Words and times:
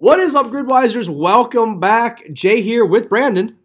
What 0.00 0.20
is 0.20 0.36
up, 0.36 0.46
Gridwisers? 0.46 1.08
Welcome 1.08 1.80
back. 1.80 2.32
Jay 2.32 2.62
here 2.62 2.86
with 2.86 3.08
Brandon. 3.08 3.58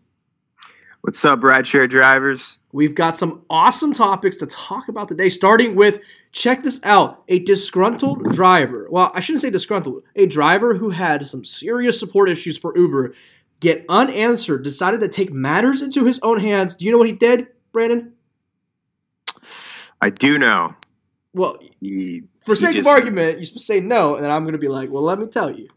What's 1.02 1.24
up, 1.24 1.42
rideshare 1.42 1.88
drivers? 1.88 2.58
We've 2.72 2.96
got 2.96 3.16
some 3.16 3.44
awesome 3.52 3.94
topics 3.94 4.38
to 4.38 4.48
talk 4.48 4.88
about 4.88 5.10
today, 5.10 5.30
starting 5.30 5.76
with 5.76 6.00
check 6.32 6.64
this 6.64 6.80
out 6.82 7.24
a 7.28 7.38
disgruntled 7.38 8.32
driver. 8.32 8.88
Well, 8.90 9.12
I 9.14 9.20
shouldn't 9.20 9.44
say 9.44 9.52
disgruntled, 9.52 10.02
a 10.16 10.26
driver 10.26 10.74
who 10.74 10.90
had 10.90 11.28
some 11.28 11.46
serious 11.46 12.00
support 12.00 12.30
issues 12.30 12.58
for 12.58 12.76
Uber 12.76 13.14
get 13.60 13.86
unanswered, 13.88 14.64
decided 14.64 15.02
to 15.02 15.10
take 15.10 15.32
matters 15.32 15.84
into 15.84 16.04
his 16.04 16.20
own 16.24 16.40
hands. 16.40 16.76
Do 16.76 16.86
you 16.86 16.92
know 16.92 16.98
what 16.98 17.06
he 17.06 17.14
did, 17.14 17.46
Brandon? 17.72 18.14
I 20.02 20.10
do 20.10 20.40
know. 20.40 20.74
Well, 21.36 21.60
He, 21.80 22.24
for 22.42 22.54
he 22.54 22.56
sake 22.56 22.78
of 22.78 22.88
argument, 22.88 23.36
supposed 23.46 23.54
to 23.54 23.60
say 23.60 23.80
no, 23.82 24.16
and 24.16 24.24
then 24.24 24.32
I'm 24.32 24.42
going 24.46 24.54
to 24.54 24.58
be 24.58 24.68
like, 24.68 24.90
well, 24.90 25.04
let 25.04 25.20
me 25.20 25.28
tell 25.28 25.52
you. 25.52 25.68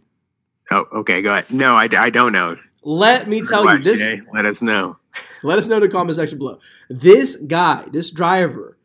Oh, 0.70 0.84
okay, 0.96 1.22
go 1.22 1.30
ahead. 1.30 1.50
No, 1.50 1.74
I, 1.74 1.88
I 1.96 2.10
don't 2.10 2.32
know. 2.32 2.56
Let 2.82 3.28
me 3.28 3.42
tell 3.42 3.72
you 3.72 3.82
this. 3.82 3.98
Jay, 3.98 4.20
Let 4.32 4.46
us 4.46 4.62
know. 4.62 4.96
Let 5.42 5.58
us 5.58 5.68
know 5.68 5.76
in 5.76 5.82
the 5.82 5.88
comment 5.88 6.16
section 6.16 6.38
below. 6.38 6.58
This 6.88 7.36
guy, 7.36 7.84
this 7.90 8.10
driver, 8.10 8.78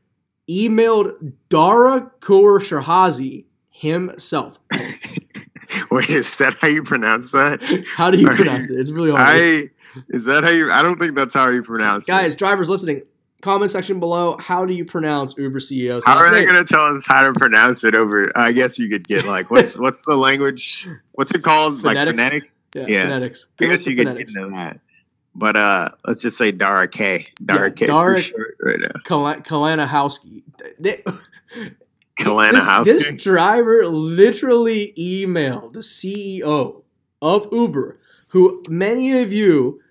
emailed 0.49 1.33
Dara 1.49 2.11
Kaur 2.19 2.59
Shahrazi 2.59 3.45
himself. 3.69 4.59
Wait, 5.91 6.09
is 6.09 6.37
that 6.37 6.55
how 6.59 6.67
you 6.67 6.83
pronounce 6.83 7.31
that? 7.31 7.61
How 7.95 8.11
do 8.11 8.19
you 8.19 8.27
Are 8.27 8.35
pronounce 8.35 8.69
it? 8.69 8.79
It's 8.79 8.91
really 8.91 9.11
hard. 9.11 9.21
I 9.21 9.69
is 10.09 10.25
that 10.25 10.43
how 10.43 10.51
you? 10.51 10.71
I 10.71 10.81
don't 10.81 10.97
think 10.97 11.15
that's 11.15 11.33
how 11.33 11.49
you 11.49 11.63
pronounce 11.63 12.05
Guys, 12.05 12.19
it. 12.19 12.23
Guys, 12.23 12.35
drivers 12.35 12.69
listening, 12.69 13.03
comment 13.41 13.71
section 13.71 13.99
below. 13.99 14.37
How 14.39 14.65
do 14.65 14.73
you 14.73 14.85
pronounce 14.85 15.35
Uber 15.37 15.59
CEO's 15.59 16.05
How 16.05 16.17
are 16.17 16.31
they 16.31 16.45
going 16.45 16.55
to 16.55 16.65
tell 16.65 16.95
us 16.95 17.05
how 17.05 17.23
to 17.23 17.33
pronounce 17.33 17.83
it 17.83 17.95
over? 17.95 18.31
I 18.35 18.51
guess 18.51 18.79
you 18.79 18.89
could 18.89 19.07
get 19.07 19.25
like 19.25 19.51
what's 19.51 19.77
what's 19.77 19.99
the 20.05 20.15
language? 20.15 20.87
What's 21.13 21.31
it 21.31 21.43
called? 21.43 21.83
Like 21.83 21.97
phonetic? 21.97 22.51
yeah, 22.73 22.85
yeah. 22.87 23.03
phonetics. 23.03 23.47
I 23.59 23.65
guess 23.65 23.85
you 23.85 23.95
could 23.95 24.07
get 24.07 24.17
into 24.17 24.49
that. 24.55 24.79
But 25.33 25.55
uh, 25.55 25.89
let's 26.05 26.21
just 26.21 26.37
say 26.37 26.51
Dara 26.51 26.87
K. 26.87 27.25
Dara 27.43 27.69
Yeah, 27.69 27.73
K. 27.75 27.85
Dara- 27.85 28.21
right 28.61 28.79
now. 28.79 28.99
Kal- 29.05 29.41
Kalanahowski. 29.41 30.43
They- 30.79 31.03
Kalana 32.19 32.83
this, 32.85 33.07
this 33.09 33.23
driver 33.23 33.87
literally 33.87 34.93
emailed 34.97 35.73
the 35.73 35.79
CEO 35.79 36.83
of 37.21 37.47
Uber, 37.51 37.99
who 38.29 38.63
many 38.67 39.19
of 39.21 39.31
you, 39.31 39.81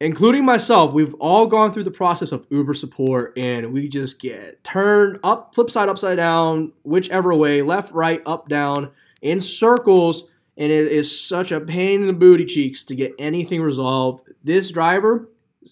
including 0.00 0.44
myself, 0.44 0.92
we've 0.92 1.14
all 1.14 1.46
gone 1.46 1.72
through 1.72 1.84
the 1.84 1.90
process 1.90 2.32
of 2.32 2.46
Uber 2.50 2.74
support 2.74 3.36
and 3.36 3.72
we 3.72 3.88
just 3.88 4.20
get 4.20 4.62
turned 4.62 5.18
up, 5.24 5.54
flip 5.54 5.70
side, 5.70 5.88
upside 5.88 6.16
down, 6.16 6.72
whichever 6.82 7.34
way, 7.34 7.62
left, 7.62 7.92
right, 7.92 8.22
up, 8.26 8.48
down, 8.48 8.90
in 9.22 9.40
circles. 9.40 10.24
And 10.58 10.72
it 10.72 10.90
is 10.90 11.20
such 11.20 11.52
a 11.52 11.60
pain 11.60 12.00
in 12.00 12.06
the 12.06 12.12
booty 12.12 12.44
cheeks 12.44 12.84
to 12.84 12.94
get 12.94 13.14
anything 13.18 13.60
resolved. 13.60 14.28
This 14.42 14.70
driver 14.70 15.28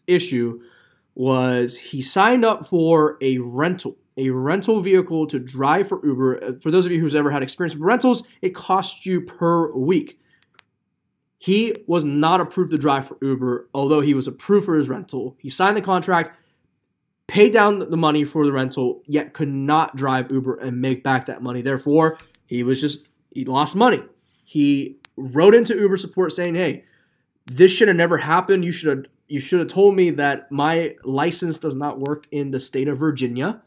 issue 0.06 0.60
was 1.14 1.76
he 1.76 2.02
signed 2.02 2.44
up 2.44 2.66
for 2.66 3.16
a 3.20 3.38
rental, 3.38 3.96
a 4.16 4.30
rental 4.30 4.80
vehicle 4.80 5.26
to 5.28 5.38
drive 5.38 5.88
for 5.88 6.04
Uber. 6.04 6.44
Uh, 6.44 6.52
For 6.60 6.70
those 6.70 6.86
of 6.86 6.92
you 6.92 7.00
who's 7.00 7.14
ever 7.14 7.30
had 7.30 7.42
experience 7.42 7.74
with 7.74 7.82
rentals, 7.82 8.24
it 8.42 8.54
costs 8.54 9.06
you 9.06 9.20
per 9.20 9.72
week. 9.72 10.18
He 11.44 11.74
was 11.86 12.06
not 12.06 12.40
approved 12.40 12.70
to 12.70 12.78
drive 12.78 13.06
for 13.06 13.18
Uber, 13.20 13.68
although 13.74 14.00
he 14.00 14.14
was 14.14 14.26
approved 14.26 14.64
for 14.64 14.76
his 14.76 14.88
rental. 14.88 15.36
He 15.38 15.50
signed 15.50 15.76
the 15.76 15.82
contract, 15.82 16.30
paid 17.26 17.52
down 17.52 17.80
the 17.90 17.98
money 17.98 18.24
for 18.24 18.46
the 18.46 18.52
rental, 18.52 19.02
yet 19.04 19.34
could 19.34 19.50
not 19.50 19.94
drive 19.94 20.32
Uber 20.32 20.54
and 20.54 20.80
make 20.80 21.04
back 21.04 21.26
that 21.26 21.42
money. 21.42 21.60
Therefore, 21.60 22.16
he 22.46 22.62
was 22.62 22.80
just 22.80 23.08
he 23.30 23.44
lost 23.44 23.76
money. 23.76 24.02
He 24.42 24.96
wrote 25.18 25.54
into 25.54 25.74
Uber 25.74 25.98
support 25.98 26.32
saying, 26.32 26.54
"Hey, 26.54 26.84
this 27.44 27.70
should 27.70 27.88
have 27.88 27.96
never 27.98 28.16
happened. 28.16 28.64
You 28.64 28.72
should 28.72 28.96
have 28.96 29.06
you 29.28 29.38
should 29.38 29.58
have 29.58 29.68
told 29.68 29.94
me 29.94 30.08
that 30.12 30.50
my 30.50 30.96
license 31.04 31.58
does 31.58 31.74
not 31.74 32.00
work 32.00 32.26
in 32.30 32.52
the 32.52 32.60
state 32.60 32.88
of 32.88 32.96
Virginia. 32.96 33.60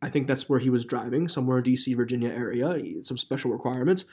I 0.00 0.08
think 0.08 0.28
that's 0.28 0.48
where 0.48 0.60
he 0.60 0.70
was 0.70 0.84
driving, 0.84 1.26
somewhere 1.26 1.58
in 1.58 1.64
DC, 1.64 1.96
Virginia 1.96 2.28
area, 2.28 3.02
some 3.02 3.16
special 3.16 3.50
requirements. 3.50 4.04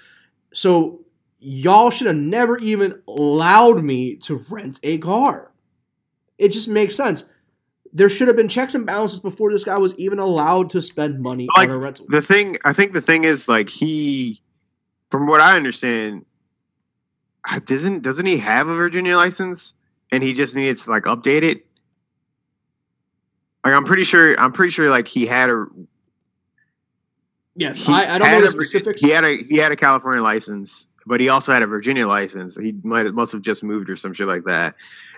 So 0.56 1.05
y'all 1.40 1.90
should 1.90 2.08
have 2.08 2.16
never 2.16 2.58
even 2.58 3.02
allowed 3.08 3.84
me 3.84 4.16
to 4.16 4.36
rent 4.50 4.80
a 4.84 4.98
car. 4.98 5.52
It 6.38 6.50
just 6.50 6.68
makes 6.68 6.96
sense. 6.96 7.26
There 7.94 8.10
should 8.10 8.28
have 8.28 8.36
been 8.36 8.50
checks 8.50 8.76
and 8.76 8.86
balances 8.86 9.20
before 9.22 9.52
this 9.52 9.64
guy 9.64 9.78
was 9.80 9.96
even 9.96 10.20
allowed 10.20 10.70
to 10.72 10.82
spend 10.82 11.22
money 11.22 11.48
Like, 11.56 11.70
on 11.70 11.76
a 11.76 11.78
rental. 11.78 12.06
the 12.10 12.22
thing 12.22 12.58
I 12.66 12.74
think 12.74 12.92
the 12.94 13.02
thing 13.02 13.24
is 13.24 13.48
like 13.48 13.70
he 13.70 14.42
from 15.12 15.28
what 15.28 15.40
I 15.40 15.56
understand 15.56 16.26
doesn't 17.66 18.02
doesn't 18.02 18.26
he 18.26 18.38
have 18.40 18.68
a 18.68 18.76
Virginia 18.76 19.16
license 19.16 19.74
and 20.12 20.22
he 20.24 20.34
just 20.34 20.56
needed 20.56 20.78
to 20.80 20.90
like 20.90 21.04
update 21.04 21.44
it 21.44 21.66
like 23.64 23.74
I'm 23.74 23.86
pretty 23.86 24.04
sure 24.04 24.38
I'm 24.40 24.52
pretty 24.52 24.72
sure 24.72 24.90
like 24.90 25.08
he 25.08 25.26
had 25.26 25.50
a 25.50 25.66
yes, 27.56 27.88
I, 27.88 28.16
I 28.16 28.18
don't 28.18 28.30
know 28.30 28.42
the 28.42 28.50
specifics. 28.50 29.00
he 29.02 29.10
had 29.12 29.24
a 29.24 29.38
he 29.38 29.58
had 29.58 29.72
a 29.72 29.78
California 29.78 30.22
license 30.22 30.86
but 31.06 31.20
he 31.20 31.30
also 31.30 31.54
had 31.54 31.62
a 31.62 31.68
Virginia 31.68 32.08
license 32.08 32.56
he 32.56 32.74
might 32.84 33.06
must 33.14 33.32
have 33.32 33.42
just 33.42 33.64
moved 33.64 33.90
or 33.90 33.98
some 33.98 34.14
shit 34.14 34.28
like 34.28 34.44
that 34.46 34.76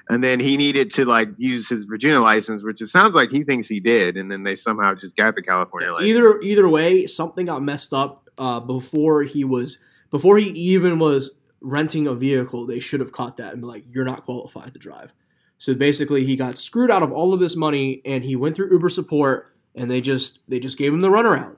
and 0.09 0.23
then 0.23 0.39
he 0.39 0.57
needed 0.57 0.89
to 0.91 1.05
like 1.05 1.29
use 1.37 1.67
his 1.67 1.85
Virginia 1.85 2.19
license 2.19 2.63
which 2.63 2.81
it 2.81 2.87
sounds 2.87 3.15
like 3.15 3.29
he 3.29 3.43
thinks 3.43 3.67
he 3.67 3.79
did 3.79 4.17
and 4.17 4.31
then 4.31 4.43
they 4.43 4.55
somehow 4.55 4.93
just 4.93 5.15
got 5.15 5.35
the 5.35 5.41
California 5.41 5.91
license 5.91 6.07
either 6.07 6.41
either 6.41 6.67
way, 6.67 7.05
something 7.05 7.45
got 7.45 7.61
messed 7.61 7.93
up 7.93 8.29
uh, 8.37 8.59
before 8.59 9.23
he 9.23 9.43
was 9.43 9.77
before 10.09 10.37
he 10.37 10.49
even 10.49 10.99
was 10.99 11.37
renting 11.61 12.07
a 12.07 12.13
vehicle. 12.13 12.65
They 12.65 12.79
should 12.79 12.99
have 12.99 13.11
caught 13.11 13.37
that 13.37 13.53
and 13.53 13.61
be 13.61 13.67
like, 13.67 13.85
"You're 13.89 14.05
not 14.05 14.23
qualified 14.23 14.73
to 14.73 14.79
drive." 14.79 15.13
So 15.57 15.73
basically, 15.73 16.23
he 16.23 16.35
got 16.35 16.57
screwed 16.57 16.91
out 16.91 17.03
of 17.03 17.11
all 17.11 17.33
of 17.33 17.39
this 17.39 17.55
money, 17.55 18.01
and 18.05 18.23
he 18.23 18.35
went 18.35 18.55
through 18.55 18.71
Uber 18.71 18.89
support, 18.89 19.55
and 19.75 19.89
they 19.89 20.01
just 20.01 20.39
they 20.47 20.59
just 20.59 20.77
gave 20.77 20.93
him 20.93 21.01
the 21.01 21.09
runaround. 21.09 21.57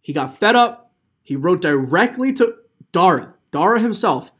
He 0.00 0.12
got 0.12 0.36
fed 0.36 0.56
up. 0.56 0.92
He 1.22 1.34
wrote 1.34 1.60
directly 1.60 2.32
to 2.34 2.56
Dara, 2.96 3.34
Dara 3.50 3.78
himself, 3.78 4.32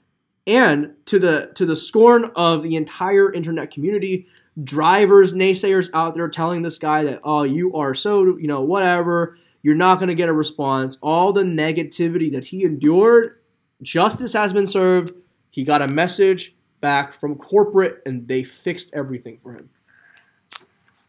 and 0.46 0.94
to 1.04 1.18
the 1.18 1.50
to 1.56 1.66
the 1.66 1.76
scorn 1.76 2.30
of 2.34 2.62
the 2.62 2.74
entire 2.74 3.30
internet 3.30 3.70
community, 3.70 4.26
drivers, 4.64 5.34
naysayers 5.34 5.90
out 5.92 6.14
there 6.14 6.26
telling 6.28 6.62
this 6.62 6.78
guy 6.78 7.04
that 7.04 7.20
oh 7.22 7.42
you 7.42 7.74
are 7.74 7.94
so 7.94 8.38
you 8.38 8.46
know 8.46 8.62
whatever, 8.62 9.36
you're 9.60 9.74
not 9.74 9.98
going 9.98 10.08
to 10.08 10.14
get 10.14 10.30
a 10.30 10.32
response. 10.32 10.96
All 11.02 11.34
the 11.34 11.42
negativity 11.42 12.32
that 12.32 12.46
he 12.46 12.64
endured, 12.64 13.40
justice 13.82 14.32
has 14.32 14.54
been 14.54 14.66
served. 14.66 15.12
He 15.50 15.62
got 15.62 15.82
a 15.82 15.88
message 15.88 16.56
back 16.80 17.12
from 17.12 17.34
corporate, 17.34 18.00
and 18.06 18.26
they 18.26 18.42
fixed 18.42 18.88
everything 18.94 19.36
for 19.36 19.52
him. 19.52 19.68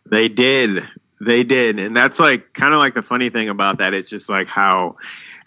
They 0.06 0.28
did. 0.28 0.85
They 1.22 1.46
did. 1.46 1.79
And 1.79 1.96
that's 1.96 2.19
like 2.19 2.53
kind 2.53 2.74
of 2.74 2.79
like 2.79 2.94
the 2.94 3.02
funny 3.02 3.29
thing 3.29 3.47
about 3.47 3.78
that. 3.78 3.94
It's 3.94 4.09
just 4.09 4.28
like 4.28 4.47
how 4.47 4.97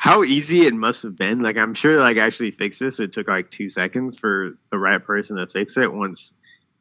how 0.01 0.25
easy 0.25 0.67
it 0.67 0.73
must 0.73 1.03
have 1.03 1.15
been. 1.15 1.41
Like 1.43 1.59
I'm 1.59 1.75
sure 1.75 2.01
like 2.01 2.17
actually 2.17 2.53
fix 2.53 2.79
this. 2.79 2.99
It 3.01 3.13
took 3.13 3.29
like 3.29 3.51
two 3.51 3.69
seconds 3.69 4.19
for 4.19 4.53
the 4.73 4.79
right 4.79 5.03
person 5.05 5.37
to 5.37 5.47
fix 5.47 5.77
it 5.77 5.93
once 5.93 6.33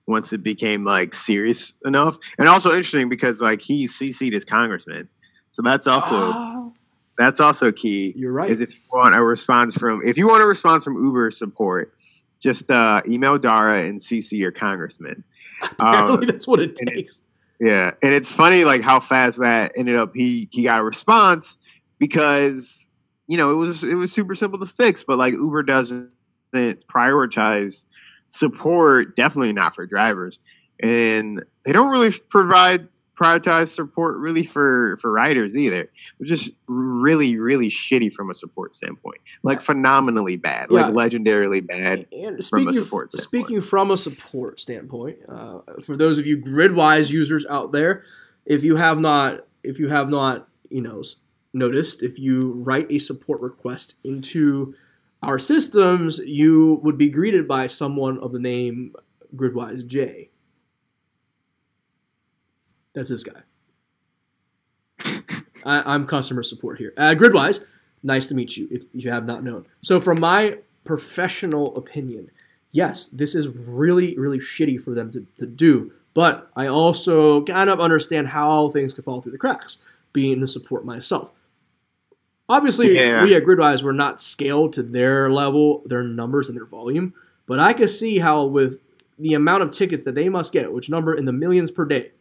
once 0.07 0.31
it 0.31 0.41
became 0.41 0.85
like 0.85 1.13
serious 1.13 1.73
enough. 1.85 2.17
And 2.37 2.47
also 2.47 2.69
interesting 2.69 3.09
because 3.09 3.41
like 3.41 3.61
he 3.61 3.87
CC'd 3.87 4.33
his 4.33 4.45
congressman. 4.45 5.09
So 5.51 5.61
that's 5.61 5.85
also 5.85 6.15
Oh, 6.15 6.73
that's 7.17 7.41
also 7.41 7.73
key. 7.73 8.13
you're 8.15 8.31
right. 8.31 8.49
Is 8.49 8.61
if 8.61 8.69
you 8.71 8.79
want 8.93 9.13
a 9.13 9.21
response 9.21 9.75
from 9.75 10.01
if 10.05 10.17
you 10.17 10.25
want 10.27 10.41
a 10.41 10.45
response 10.47 10.85
from 10.85 10.95
Uber 11.03 11.31
support, 11.31 11.93
just 12.39 12.71
uh, 12.71 13.01
email 13.05 13.37
Dara 13.37 13.83
and 13.83 13.99
CC 13.99 14.37
your 14.39 14.53
congressman. 14.53 15.25
Apparently, 15.61 16.25
that's 16.25 16.47
what 16.47 16.61
it 16.61 16.77
and 16.79 16.89
it- 16.89 16.95
takes. 16.95 17.21
Yeah, 17.59 17.91
and 18.01 18.13
it's 18.13 18.31
funny 18.31 18.63
like 18.63 18.81
how 18.81 19.01
fast 19.01 19.39
that 19.39 19.73
ended 19.75 19.97
up. 19.97 20.13
He 20.15 20.47
he 20.49 20.63
got 20.63 20.79
a 20.79 20.83
response 20.83 21.57
because 21.99 22.87
you 23.29 23.37
know 23.37 23.51
it 23.51 23.55
was 23.55 23.83
it 23.83 23.93
was 23.93 24.11
super 24.11 24.33
simple 24.33 24.59
to 24.59 24.65
fix, 24.65 25.03
but 25.03 25.19
like 25.19 25.33
Uber 25.33 25.61
doesn't 25.63 26.11
prioritize 26.53 27.85
support. 28.29 29.15
Definitely 29.15 29.53
not 29.53 29.75
for 29.75 29.85
drivers, 29.85 30.39
and 30.81 31.45
they 31.63 31.71
don't 31.71 31.91
really 31.91 32.11
provide 32.11 32.87
prioritize 33.21 33.67
support 33.67 34.17
really 34.17 34.45
for 34.47 34.97
for 34.99 35.11
riders 35.11 35.55
either. 35.55 35.91
Which 36.17 36.31
is 36.31 36.49
really 36.67 37.37
really 37.37 37.69
shitty 37.69 38.11
from 38.11 38.31
a 38.31 38.35
support 38.35 38.73
standpoint. 38.73 39.19
Like 39.43 39.61
phenomenally 39.61 40.35
bad, 40.35 40.71
like 40.71 40.87
Yeah. 40.87 40.91
legendarily 40.91 41.65
bad. 41.65 42.07
And 42.11 42.37
from 42.37 42.41
speaking 42.41 42.67
a 42.67 42.69
of, 42.69 42.75
support 42.77 43.11
standpoint. 43.11 43.45
speaking 43.45 43.61
from 43.61 43.91
a 43.91 43.97
support 43.97 44.59
standpoint, 44.59 45.19
uh, 45.29 45.59
for 45.83 45.95
those 45.95 46.17
of 46.17 46.25
you 46.25 46.35
Gridwise 46.39 47.11
users 47.11 47.45
out 47.45 47.73
there, 47.73 48.03
if 48.47 48.63
you 48.63 48.77
have 48.77 48.97
not, 48.99 49.45
if 49.61 49.77
you 49.77 49.89
have 49.89 50.09
not, 50.09 50.47
you 50.71 50.81
know, 50.81 51.03
noticed, 51.53 52.03
if 52.03 52.19
you 52.19 52.39
write 52.55 52.91
a 52.91 52.99
support 52.99 53.41
request 53.41 53.95
into 54.03 54.75
our 55.21 55.39
systems, 55.39 56.19
you 56.19 56.79
would 56.83 56.97
be 56.97 57.09
greeted 57.09 57.47
by 57.47 57.67
someone 57.67 58.19
of 58.19 58.31
the 58.31 58.39
name 58.39 58.93
Gridwise 59.35 59.85
J. 59.85 60.29
That's 62.93 63.09
this 63.09 63.23
guy. 63.23 63.41
I, 65.65 65.93
I'm 65.93 66.07
customer 66.07 66.43
support 66.43 66.77
here. 66.77 66.93
Uh, 66.97 67.15
Gridwise, 67.15 67.65
nice 68.01 68.27
to 68.27 68.35
meet 68.35 68.57
you 68.57 68.67
if 68.71 68.85
you 68.93 69.11
have 69.11 69.25
not 69.25 69.43
known. 69.43 69.65
So, 69.81 69.99
from 69.99 70.19
my 70.19 70.59
professional 70.85 71.75
opinion, 71.75 72.31
yes, 72.71 73.07
this 73.07 73.35
is 73.35 73.47
really, 73.47 74.17
really 74.17 74.39
shitty 74.39 74.81
for 74.81 74.95
them 74.95 75.11
to, 75.11 75.27
to 75.37 75.45
do. 75.45 75.91
But 76.13 76.49
I 76.55 76.67
also 76.67 77.43
kind 77.43 77.69
of 77.69 77.79
understand 77.79 78.29
how 78.29 78.69
things 78.69 78.93
could 78.93 79.03
fall 79.03 79.21
through 79.21 79.33
the 79.33 79.37
cracks, 79.37 79.77
being 80.11 80.41
the 80.41 80.47
support 80.47 80.85
myself. 80.85 81.31
Obviously, 82.49 82.95
Yeah. 82.95 83.23
we 83.23 83.35
at 83.35 83.43
Gridwise 83.43 83.83
were 83.83 83.93
not 83.93 84.19
scaled 84.19 84.73
to 84.73 84.83
their 84.83 85.29
level, 85.29 85.83
their 85.85 86.03
numbers, 86.03 86.49
and 86.49 86.57
their 86.57 86.65
volume. 86.65 87.13
But 87.45 87.59
I 87.59 87.73
could 87.73 87.89
see 87.89 88.17
how, 88.19 88.43
with 88.45 88.79
the 89.17 89.33
amount 89.35 89.63
of 89.63 89.71
tickets 89.71 90.03
that 90.03 90.15
they 90.15 90.29
must 90.29 90.51
get, 90.51 90.73
which 90.73 90.89
number 90.89 91.13
in 91.13 91.25
the 91.25 91.31
millions 91.33 91.69
per 91.71 91.85
day, 91.85 92.11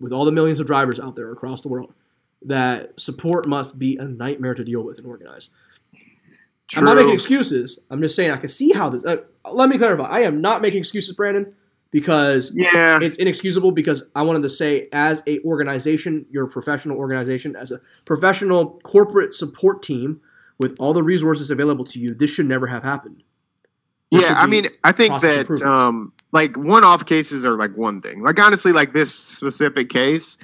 with 0.00 0.12
all 0.12 0.24
the 0.24 0.32
millions 0.32 0.58
of 0.58 0.66
drivers 0.66 0.98
out 0.98 1.16
there 1.16 1.30
across 1.30 1.60
the 1.60 1.68
world, 1.68 1.92
that 2.44 2.98
support 2.98 3.46
must 3.46 3.78
be 3.78 3.96
a 3.96 4.04
nightmare 4.04 4.54
to 4.54 4.64
deal 4.64 4.82
with 4.82 4.98
and 4.98 5.06
organize. 5.06 5.50
I'm 6.74 6.84
not 6.84 6.96
making 6.96 7.12
excuses. 7.12 7.78
I'm 7.90 8.00
just 8.00 8.16
saying 8.16 8.30
I 8.30 8.38
can 8.38 8.48
see 8.48 8.72
how 8.72 8.88
this. 8.88 9.04
Uh, 9.04 9.18
let 9.52 9.68
me 9.68 9.76
clarify. 9.76 10.04
I 10.04 10.20
am 10.20 10.40
not 10.40 10.62
making 10.62 10.78
excuses, 10.80 11.14
Brandon, 11.14 11.52
because 11.92 12.52
Yeah, 12.56 12.98
it's 13.00 13.16
inexcusable. 13.16 13.70
Because 13.70 14.02
I 14.16 14.22
wanted 14.22 14.42
to 14.42 14.48
say, 14.50 14.86
as 14.92 15.22
a 15.28 15.38
organization, 15.44 16.26
you're 16.30 16.48
professional 16.48 16.96
organization, 16.96 17.54
as 17.54 17.70
a 17.70 17.80
professional 18.04 18.80
corporate 18.82 19.32
support 19.32 19.82
team 19.82 20.20
with 20.58 20.74
all 20.80 20.92
the 20.92 21.02
resources 21.04 21.50
available 21.52 21.84
to 21.84 22.00
you, 22.00 22.14
this 22.14 22.30
should 22.30 22.46
never 22.46 22.66
have 22.66 22.82
happened. 22.82 23.22
Should 24.12 24.22
yeah. 24.22 24.34
I 24.34 24.46
mean, 24.46 24.66
I 24.82 24.92
think 24.92 25.20
that 25.22 25.48
um, 25.62 26.12
like 26.32 26.56
one-off 26.56 27.06
cases 27.06 27.44
are 27.44 27.56
like 27.56 27.76
one 27.76 28.02
thing. 28.02 28.22
Like 28.22 28.38
honestly, 28.40 28.72
like 28.72 28.92
this 28.92 29.14
specific 29.14 29.88
case, 29.88 30.36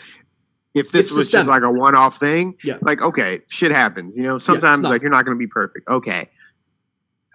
if 0.74 0.90
this 0.92 1.08
It's 1.08 1.16
was 1.16 1.28
just 1.28 1.48
like 1.48 1.62
a 1.62 1.70
one-off 1.70 2.18
thing, 2.18 2.56
Yeah. 2.62 2.78
like 2.82 3.02
okay, 3.02 3.40
shit 3.48 3.70
happens. 3.72 4.16
You 4.16 4.22
know, 4.22 4.38
sometimes 4.38 4.80
not. 4.80 4.90
like 4.90 5.02
you're 5.02 5.10
not 5.10 5.24
going 5.24 5.36
to 5.36 5.38
be 5.38 5.46
perfect. 5.46 5.88
Okay. 5.88 6.28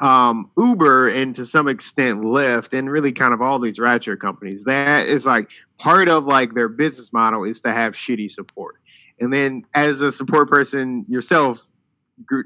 Um, 0.01 0.49
Uber 0.57 1.07
and 1.09 1.35
to 1.35 1.45
some 1.45 1.67
extent 1.67 2.21
Lyft 2.21 2.77
and 2.77 2.91
really 2.91 3.11
kind 3.11 3.33
of 3.33 3.41
all 3.41 3.59
these 3.59 3.77
rideshare 3.77 4.19
companies, 4.19 4.63
that 4.65 5.07
is 5.07 5.25
like 5.25 5.49
part 5.77 6.09
of 6.09 6.25
like 6.25 6.55
their 6.55 6.67
business 6.67 7.13
model 7.13 7.43
is 7.43 7.61
to 7.61 7.71
have 7.71 7.93
shitty 7.93 8.31
support. 8.31 8.75
And 9.19 9.31
then 9.31 9.65
as 9.73 10.01
a 10.01 10.11
support 10.11 10.49
person 10.49 11.05
yourself, 11.07 11.63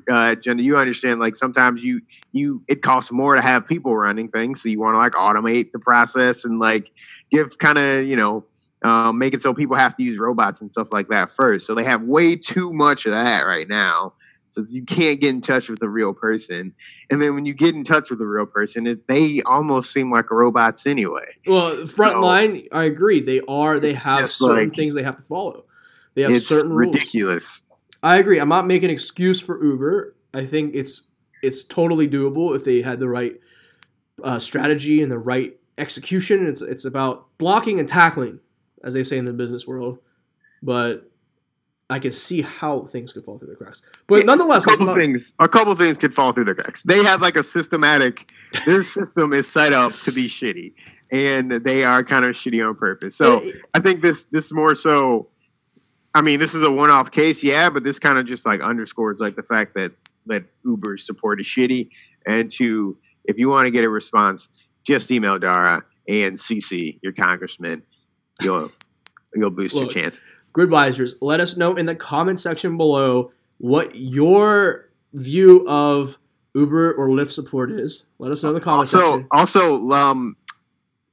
uh, 0.10 0.36
Jenna, 0.36 0.62
you 0.62 0.78
understand 0.78 1.20
like 1.20 1.36
sometimes 1.36 1.84
you 1.84 2.02
you 2.32 2.62
it 2.68 2.82
costs 2.82 3.12
more 3.12 3.36
to 3.36 3.42
have 3.42 3.68
people 3.68 3.96
running 3.96 4.30
things, 4.30 4.62
so 4.62 4.70
you 4.70 4.80
want 4.80 4.94
to 4.94 4.98
like 4.98 5.14
automate 5.14 5.72
the 5.72 5.80
process 5.80 6.46
and 6.46 6.60
like 6.60 6.92
give 7.32 7.58
kind 7.58 7.78
of 7.78 8.06
you 8.06 8.16
know 8.16 8.46
um, 8.84 9.18
make 9.18 9.34
it 9.34 9.42
so 9.42 9.54
people 9.54 9.76
have 9.76 9.96
to 9.98 10.04
use 10.04 10.18
robots 10.18 10.62
and 10.62 10.72
stuff 10.72 10.90
like 10.92 11.10
that 11.10 11.32
first. 11.34 11.66
So 11.66 11.76
they 11.76 11.84
have 11.84 12.04
way 12.04 12.36
too 12.36 12.72
much 12.72 13.06
of 13.06 13.12
that 13.12 13.42
right 13.42 13.68
now. 13.68 14.14
So 14.58 14.64
you 14.72 14.84
can't 14.84 15.20
get 15.20 15.30
in 15.30 15.42
touch 15.42 15.70
with 15.70 15.82
a 15.84 15.90
real 15.90 16.14
person, 16.14 16.74
and 17.12 17.22
then 17.22 17.36
when 17.36 17.46
you 17.46 17.54
get 17.54 17.76
in 17.76 17.84
touch 17.84 18.10
with 18.10 18.20
a 18.22 18.26
real 18.26 18.48
person, 18.48 18.88
it, 18.88 19.08
they 19.08 19.42
almost 19.46 19.94
seem 19.94 20.12
like 20.12 20.32
robots 20.32 20.88
anyway. 20.88 21.36
Well, 21.46 21.76
frontline, 21.84 22.22
line, 22.22 22.68
I 22.72 22.86
agree. 22.86 23.22
They 23.22 23.42
are. 23.48 23.80
They 23.80 23.94
have 23.94 24.32
certain 24.32 24.70
like- 24.70 24.76
things 24.76 24.96
they 24.96 25.04
have 25.04 25.18
to 25.18 25.24
follow. 25.24 25.66
They 26.16 26.24
have 26.24 26.42
certain 26.42 26.74
rules. 26.74 26.96
ridiculous. 26.96 27.62
I 28.02 28.18
agree. 28.18 28.40
I'm 28.40 28.50
not 28.50 28.66
making 28.66 28.90
an 28.90 28.94
excuse 28.94 29.40
for 29.40 29.64
Uber. 29.64 30.16
I 30.34 30.46
think 30.46 30.74
it's 30.74 31.04
it's 31.44 31.64
totally 31.64 32.08
doable 32.08 32.56
if 32.56 32.64
they 32.64 32.82
had 32.82 33.00
the 33.00 33.08
right 33.08 33.40
uh, 34.24 34.40
strategy 34.40 35.04
and 35.04 35.12
the 35.12 35.20
right 35.20 35.58
execution. 35.78 36.48
It's 36.48 36.62
it's 36.62 36.86
about 36.86 37.28
blocking 37.38 37.80
and 37.80 37.88
tackling, 37.88 38.40
as 38.84 38.94
they 38.94 39.04
say 39.04 39.18
in 39.18 39.26
the 39.26 39.34
business 39.34 39.68
world. 39.68 40.00
But 40.64 41.12
I 41.90 42.00
can 42.00 42.12
see 42.12 42.42
how 42.42 42.82
things 42.86 43.14
could 43.14 43.24
fall 43.24 43.38
through 43.40 43.48
the 43.50 43.56
cracks. 43.56 43.82
But 44.08 44.18
Yeah, 44.18 44.24
nonetheless, 44.24 44.68
a 44.68 44.72
couple 44.72 44.88
not, 44.88 44.98
things 44.98 45.34
a 45.40 45.48
couple 45.48 45.74
things 45.76 45.98
could 45.98 46.14
fall 46.14 46.34
through 46.34 46.46
the 46.46 46.56
cracks. 46.56 46.82
They 46.84 47.04
have 47.04 47.22
like 47.22 47.38
a 47.38 47.44
systematic 47.44 48.30
their 48.66 48.84
system 48.98 49.32
is 49.34 49.48
set 49.48 49.74
up 49.74 49.94
to 50.04 50.12
be 50.12 50.28
shitty. 50.28 50.74
And 51.10 51.52
they 51.64 51.86
are 51.86 52.04
kind 52.04 52.26
of 52.26 52.36
shitty 52.36 52.68
on 52.68 52.76
purpose. 52.76 53.16
So 53.16 53.40
it- 53.40 53.62
I 53.74 53.80
think 53.80 54.02
this 54.02 54.26
this 54.26 54.52
more 54.52 54.76
so 54.76 55.30
I 56.14 56.22
mean, 56.22 56.40
this 56.40 56.56
is 56.56 56.64
a 56.64 56.72
one 56.72 56.90
off 56.90 57.12
case, 57.12 57.44
yeah, 57.44 57.70
but 57.70 57.84
this 57.84 58.00
kind 58.00 58.18
of 58.18 58.26
just 58.26 58.46
like 58.46 58.60
underscores 58.60 59.20
like 59.20 59.36
the 59.36 59.44
fact 59.44 59.76
that 59.76 59.92
that 60.26 60.44
Uber's 60.66 61.06
support 61.06 61.40
is 61.40 61.46
shitty. 61.48 61.90
And 62.26 62.52
to 62.52 62.98
if 63.24 63.38
you 63.38 63.50
want 63.50 63.68
to 63.68 63.72
get 63.72 63.86
a 63.86 63.90
response, 63.90 64.50
just 64.84 65.10
email 65.10 65.40
Dara 65.40 65.84
and 66.08 66.36
CC 66.38 67.00
your 67.02 67.14
congressman. 67.14 67.84
You'll 68.42 68.72
you'll 69.34 69.52
boost 69.52 69.76
your 69.76 69.88
chance. 69.88 70.20
Gridwisers, 70.58 71.14
let 71.22 71.40
us 71.40 71.56
know 71.56 71.76
in 71.76 71.86
the 71.86 71.96
comment 71.96 72.40
section 72.40 72.78
below 72.78 73.32
what 73.60 73.96
your 73.96 74.90
view 75.14 75.68
of 75.68 76.18
Uber 76.56 76.94
or 76.94 77.10
Lyft 77.10 77.32
support 77.32 77.72
is. 77.72 78.06
Let 78.18 78.32
us 78.32 78.42
know 78.42 78.50
in 78.50 78.56
the 78.56 78.62
comment 78.62 78.94
also, 78.94 79.00
section. 79.00 79.28
also, 79.32 79.92
um, 79.92 80.36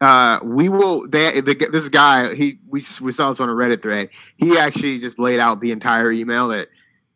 uh, 0.01 0.41
we 0.43 0.69
will. 0.69 1.09
They, 1.09 1.41
the, 1.41 1.55
this 1.71 1.89
guy, 1.89 2.35
he 2.35 2.59
we 2.69 2.83
we 3.01 3.13
saw 3.13 3.29
this 3.29 3.41
on 3.41 3.49
a 3.49 3.53
Reddit 3.53 3.83
thread. 3.83 4.09
He 4.37 4.57
actually 4.57 4.99
just 4.99 5.19
laid 5.19 5.41
out 5.41 5.61
the 5.61 5.71
entire 5.73 6.11
email 6.11 6.49
that 6.49 6.69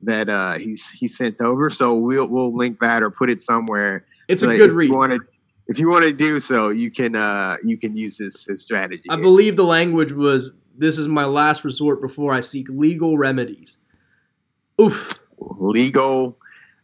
that 0.03 0.29
uh, 0.29 0.55
he's 0.55 0.89
he 0.91 1.09
sent 1.09 1.41
over. 1.41 1.71
So 1.71 1.95
we'll 1.95 2.29
we'll 2.29 2.55
link 2.55 2.81
that 2.81 3.03
or 3.03 3.11
put 3.11 3.31
it 3.31 3.43
somewhere. 3.43 4.05
It's 4.29 4.43
so 4.43 4.51
a 4.51 4.57
good 4.57 4.71
if 4.71 4.77
read. 4.77 4.91
You 4.91 4.97
wanna, 4.97 5.19
if 5.67 5.79
you 5.79 5.89
want 5.89 6.05
to 6.05 6.13
do 6.13 6.41
so, 6.41 6.69
you 6.69 6.91
can 6.91 7.17
uh, 7.17 7.57
you 7.65 7.79
can 7.79 7.97
use 7.97 8.19
this, 8.19 8.45
this 8.45 8.65
strategy. 8.65 9.05
I 9.09 9.17
believe 9.17 9.57
the 9.57 9.65
language 9.65 10.13
was 10.13 10.51
this 10.79 10.97
is 10.99 11.09
my 11.09 11.25
last 11.25 11.65
resort 11.65 12.01
before 12.01 12.33
I 12.33 12.41
seek 12.41 12.69
legal 12.69 13.19
remedies. 13.19 13.79
Oof. 14.81 15.19
legal 15.39 16.39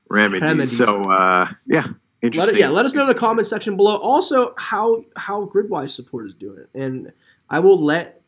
remedies. 0.09 0.43
Remedies. 0.43 0.77
So 0.77 1.03
uh, 1.03 1.49
yeah, 1.67 1.83
Let 1.83 1.95
interesting. 2.23 2.57
it, 2.57 2.59
yeah, 2.61 2.69
let 2.69 2.85
us 2.85 2.95
know 2.95 3.03
in 3.03 3.09
the 3.09 3.15
comment 3.15 3.47
section 3.47 3.77
below. 3.77 3.97
Also, 3.97 4.53
how 4.59 5.05
how 5.17 5.47
Gridwise 5.47 5.91
support 5.91 6.27
is 6.27 6.35
doing, 6.35 6.67
and 6.75 7.13
I 7.49 7.61
will 7.61 7.81
let 7.83 8.21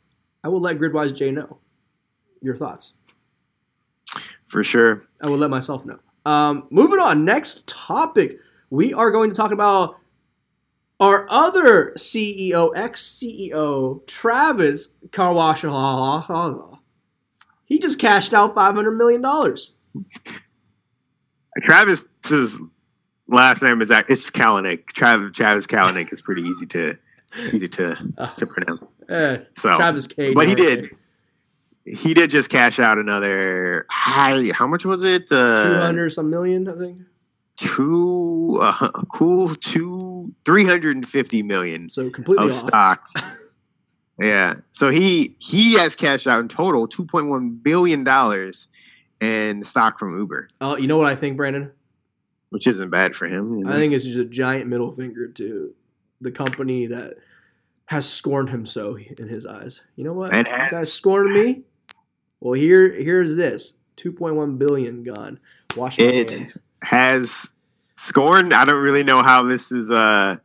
I 0.45 0.49
will 0.49 0.61
let 0.61 0.79
Gridwise 0.79 1.15
J 1.15 1.31
know 1.33 1.59
your 2.41 2.57
thoughts. 2.57 2.93
for 4.47 4.63
sure. 4.63 5.03
I 5.21 5.29
will 5.29 5.39
let 5.39 5.51
myself 5.51 5.85
know. 5.85 5.99
Um, 6.25 6.67
moving 6.71 6.99
on, 7.01 7.25
next 7.25 7.67
topic, 7.67 8.39
we 8.71 8.93
are 8.95 9.11
going 9.11 9.31
to 9.31 9.37
talk 9.37 9.51
about 9.53 9.97
our 11.01 11.27
other 11.31 11.93
CEO, 11.97 12.73
ex 12.75 13.03
CEO, 13.03 14.07
Travis 14.07 14.89
Kawashihala. 15.11 16.79
He 17.65 17.79
just 17.79 17.99
cashed 17.99 18.33
out 18.33 18.55
five 18.55 18.75
hundred 18.75 18.93
million 18.93 19.21
dollars. 19.21 19.73
Travis's 21.63 22.59
last 23.29 23.63
name 23.63 23.81
is 23.83 23.91
it's 23.91 24.31
Kalanick. 24.31 24.87
Travis 24.89 25.33
Travis 25.35 25.67
Kalanick 25.67 26.13
is 26.13 26.21
pretty 26.21 26.43
easy 26.43 26.67
to 26.67 26.97
easy 27.53 27.69
to 27.69 27.97
Uh, 28.19 28.27
to 28.35 28.47
pronounce. 28.47 28.97
eh, 29.09 29.39
So, 29.53 29.75
Travis 29.77 30.07
K. 30.07 30.33
but 30.35 30.49
he 30.49 30.55
did. 30.55 30.91
He 31.85 32.15
did 32.15 32.31
just 32.31 32.49
cash 32.51 32.79
out 32.81 32.99
another. 32.99 33.87
How, 33.89 34.43
how 34.53 34.67
much 34.67 34.85
was 34.85 35.03
it? 35.05 35.31
Uh, 35.31 35.63
two 35.69 35.75
hundred 35.81 36.11
some 36.11 36.31
million, 36.31 36.69
I 36.69 36.77
think. 36.77 36.99
Two 37.57 38.59
uh, 38.63 38.89
cool 39.13 39.55
two 39.57 40.33
three 40.45 40.65
hundred 40.65 40.97
and 40.97 41.07
fifty 41.07 41.43
million 41.43 41.89
So 41.89 42.11
completely 42.11 42.47
of 42.47 42.53
off. 42.53 42.61
stock. 42.61 43.03
yeah. 44.19 44.55
So 44.73 44.91
he 44.91 45.35
he 45.39 45.75
has 45.75 45.95
cashed 45.95 46.27
out 46.27 46.41
in 46.41 46.49
total 46.49 46.87
two 46.89 47.05
point 47.05 47.29
one 47.29 47.51
billion 47.51 48.05
dollars 48.05 48.69
in 49.21 49.65
stock 49.65 49.99
from 49.99 50.19
Uber, 50.19 50.49
Uh, 50.61 50.77
you 50.79 50.87
know 50.87 50.99
what 50.99 51.07
I 51.11 51.15
think, 51.15 51.37
Brandon? 51.39 51.71
which 52.51 52.67
isn't 52.67 52.91
bad 52.91 53.17
for 53.17 53.27
him. 53.27 53.59
you 53.59 53.65
know? 53.65 53.73
I 53.73 53.77
think 53.77 53.93
it's 53.93 54.05
just 54.05 54.19
a 54.19 54.25
giant 54.25 54.67
middle 54.69 54.93
finger 54.93 55.27
to 55.29 55.75
the 56.21 56.31
company 56.31 56.87
that 56.87 57.15
has 57.87 58.09
scorned 58.09 58.49
him 58.51 58.67
so 58.67 58.97
in 58.97 59.29
his 59.29 59.47
eyes. 59.47 59.81
You 59.97 60.05
know 60.05 60.13
what? 60.13 60.33
And 60.35 60.47
you 60.49 60.71
guys 60.71 60.93
scorned 60.93 61.33
me. 61.35 61.63
Well, 62.41 62.53
here 62.53 62.93
here's 62.93 63.37
this: 63.37 63.75
two 63.97 64.13
point 64.13 64.37
one 64.37 64.57
billion 64.59 65.03
gone. 65.03 65.41
Wash 65.77 65.99
my 65.99 66.05
It- 66.05 66.31
hands. 66.31 66.59
Has 66.83 67.49
scorned. 67.97 68.53
I 68.53 68.65
don't 68.65 68.83
really 68.83 69.03
know 69.03 69.23
how 69.23 69.43
this 69.43 69.73
is 69.73 69.91
uh 69.91 70.37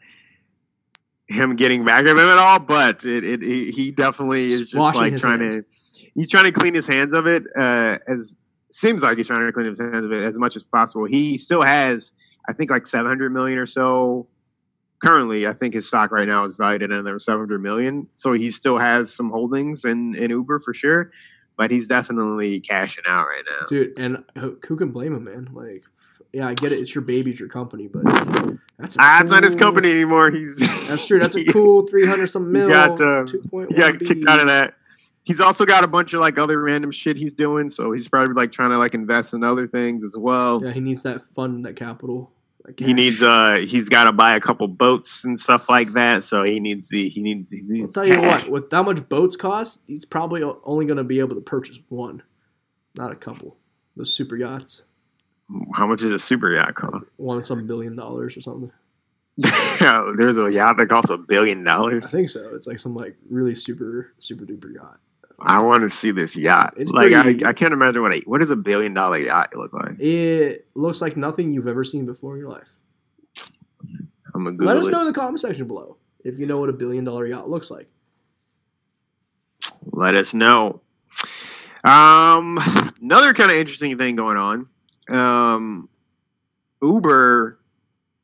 him 1.27 1.55
getting 1.55 1.85
back 1.85 2.01
at 2.01 2.07
him 2.07 2.19
at 2.19 2.38
all, 2.38 2.59
but 2.59 3.05
it, 3.05 3.23
it 3.23 3.41
he 3.41 3.71
he 3.71 3.91
definitely 3.91 4.51
is 4.51 4.69
just 4.69 4.95
like 4.95 5.17
trying 5.17 5.41
hands. 5.41 5.55
to 5.55 5.65
he's 6.15 6.29
trying 6.29 6.45
to 6.45 6.51
clean 6.51 6.73
his 6.73 6.88
hands 6.88 7.13
of 7.13 7.27
it 7.27 7.43
uh 7.57 7.97
as 8.07 8.35
seems 8.71 9.01
like 9.01 9.17
he's 9.17 9.27
trying 9.27 9.45
to 9.45 9.51
clean 9.51 9.67
his 9.67 9.79
hands 9.79 10.05
of 10.05 10.11
it 10.11 10.23
as 10.23 10.38
much 10.38 10.55
as 10.55 10.63
possible. 10.63 11.05
He 11.05 11.38
still 11.38 11.61
has 11.61 12.11
I 12.47 12.53
think 12.53 12.71
like 12.71 12.88
700 12.88 13.31
million 13.31 13.59
or 13.59 13.67
so 13.67 14.27
currently 15.01 15.47
I 15.47 15.53
think 15.53 15.73
his 15.73 15.88
stock 15.88 16.11
right 16.11 16.27
now 16.27 16.45
is 16.45 16.55
valued 16.55 16.83
at 16.83 16.91
another 16.91 17.19
700 17.19 17.61
million. 17.61 18.07
So 18.15 18.33
he 18.33 18.51
still 18.51 18.77
has 18.77 19.13
some 19.13 19.29
holdings 19.29 19.85
in 19.85 20.15
in 20.15 20.31
Uber 20.31 20.59
for 20.61 20.73
sure, 20.73 21.11
but 21.61 21.69
he's 21.69 21.85
definitely 21.85 22.59
cashing 22.59 23.03
out 23.07 23.27
right 23.27 23.43
now. 23.47 23.67
dude. 23.67 23.93
And 23.95 24.23
who, 24.35 24.55
can 24.55 24.89
blame 24.89 25.13
him, 25.13 25.25
man? 25.25 25.47
Like, 25.53 25.83
yeah, 26.33 26.47
I 26.47 26.55
get 26.55 26.71
it. 26.71 26.79
It's 26.79 26.95
your 26.95 27.03
baby, 27.03 27.29
it's 27.29 27.39
your 27.39 27.49
company, 27.49 27.85
but 27.85 28.03
that's 28.79 28.95
a 28.95 28.99
Ah, 28.99 29.21
it's 29.21 29.29
not 29.29 29.43
his 29.43 29.53
company 29.53 29.91
anymore. 29.91 30.31
He's 30.31 30.55
That's 30.87 31.05
true. 31.05 31.19
That's 31.19 31.35
a 31.35 31.45
cool 31.51 31.83
three 31.85 32.07
hundred 32.07 32.31
some 32.31 32.47
He 32.47 32.51
mil. 32.51 32.69
got, 32.69 32.99
um, 32.99 33.27
he 33.69 33.75
got 33.75 33.99
kicked 33.99 34.27
out 34.27 34.39
of 34.39 34.47
that. 34.47 34.73
He's 35.23 35.39
also 35.39 35.63
got 35.67 35.83
a 35.83 35.87
bunch 35.87 36.15
of 36.15 36.19
like 36.19 36.39
other 36.39 36.59
random 36.59 36.89
shit 36.89 37.15
he's 37.15 37.33
doing, 37.33 37.69
so 37.69 37.91
he's 37.91 38.07
probably 38.07 38.33
like 38.33 38.51
trying 38.51 38.71
to 38.71 38.79
like 38.79 38.95
invest 38.95 39.35
in 39.35 39.43
other 39.43 39.67
things 39.67 40.03
as 40.03 40.15
well. 40.17 40.63
Yeah, 40.63 40.71
he 40.71 40.79
needs 40.79 41.03
that 41.03 41.21
fund, 41.35 41.63
that 41.65 41.75
capital. 41.75 42.31
He 42.77 42.93
needs 42.93 43.21
uh 43.21 43.63
he's 43.67 43.89
got 43.89 44.05
to 44.05 44.11
buy 44.11 44.35
a 44.35 44.39
couple 44.39 44.67
boats 44.67 45.23
and 45.23 45.39
stuff 45.39 45.69
like 45.69 45.93
that. 45.93 46.23
So 46.23 46.43
he 46.43 46.59
needs 46.59 46.87
the 46.89 47.09
he 47.09 47.21
needs. 47.21 47.47
He 47.49 47.59
I'll 47.59 47.67
needs 47.67 47.91
tell 47.91 48.07
you 48.07 48.15
cash. 48.15 48.43
what, 48.43 48.51
with 48.51 48.71
how 48.71 48.83
much 48.83 49.07
boats 49.09 49.35
cost, 49.35 49.79
he's 49.87 50.05
probably 50.05 50.43
only 50.63 50.85
going 50.85 50.97
to 50.97 51.03
be 51.03 51.19
able 51.19 51.35
to 51.35 51.41
purchase 51.41 51.79
one, 51.89 52.23
not 52.95 53.11
a 53.11 53.15
couple. 53.15 53.57
Those 53.97 54.13
super 54.13 54.35
yachts, 54.37 54.83
How 55.73 55.85
much 55.85 55.99
does 56.01 56.13
a 56.13 56.19
super 56.19 56.53
yacht 56.53 56.75
cost? 56.75 57.09
one 57.17 57.41
some 57.43 57.67
billion 57.67 57.95
dollars 57.95 58.37
or 58.37 58.41
something. 58.41 58.71
There's 59.37 60.37
a 60.37 60.51
yacht 60.51 60.77
that 60.77 60.87
costs 60.89 61.09
a 61.11 61.17
billion 61.17 61.63
dollars. 61.63 62.03
I 62.05 62.07
think 62.07 62.29
so. 62.29 62.53
It's 62.55 62.67
like 62.67 62.79
some 62.79 62.95
like 62.95 63.15
really 63.29 63.55
super 63.55 64.13
super 64.19 64.45
duper 64.45 64.73
yacht. 64.73 64.99
I 65.43 65.63
want 65.63 65.83
to 65.83 65.89
see 65.89 66.12
this 66.12 66.36
yacht. 66.36 66.74
It's 66.77 66.91
like 66.91 67.12
pretty- 67.13 67.43
I, 67.45 67.50
I 67.50 67.53
can't 67.53 67.74
imagine 67.74 68.01
what 68.01 68.13
a 68.13 68.21
what 68.25 68.39
does 68.39 68.50
a 68.51 68.55
billion 68.55 68.93
dollar 68.93 69.17
yacht 69.17 69.55
look 69.55 69.74
like. 69.74 70.00
It 70.00 70.67
looks 70.75 71.01
like 71.01 71.17
nothing 71.17 71.53
you've 71.53 71.67
ever 71.67 71.83
seen 71.83 72.05
before 72.05 72.36
in 72.36 72.39
your 72.41 72.50
life. 72.50 72.74
I'm 74.33 74.43
gonna 74.43 74.51
Google 74.51 74.67
Let 74.67 74.77
us 74.77 74.88
it. 74.88 74.91
know 74.91 75.01
in 75.01 75.07
the 75.07 75.13
comment 75.13 75.39
section 75.39 75.67
below 75.67 75.98
if 76.24 76.39
you 76.39 76.45
know 76.45 76.60
what 76.60 76.69
a 76.69 76.74
billion 76.74 77.03
dollar 77.03 77.25
yacht 77.25 77.50
looks 77.50 77.69
like. 77.71 77.88
Let 79.91 80.15
us 80.15 80.33
know. 80.33 80.81
Um, 81.83 82.60
another 83.01 83.33
kind 83.33 83.51
of 83.51 83.57
interesting 83.57 83.98
thing 83.98 84.15
going 84.15 84.38
on. 84.38 84.67
Um, 85.10 85.89
Uber. 86.81 87.60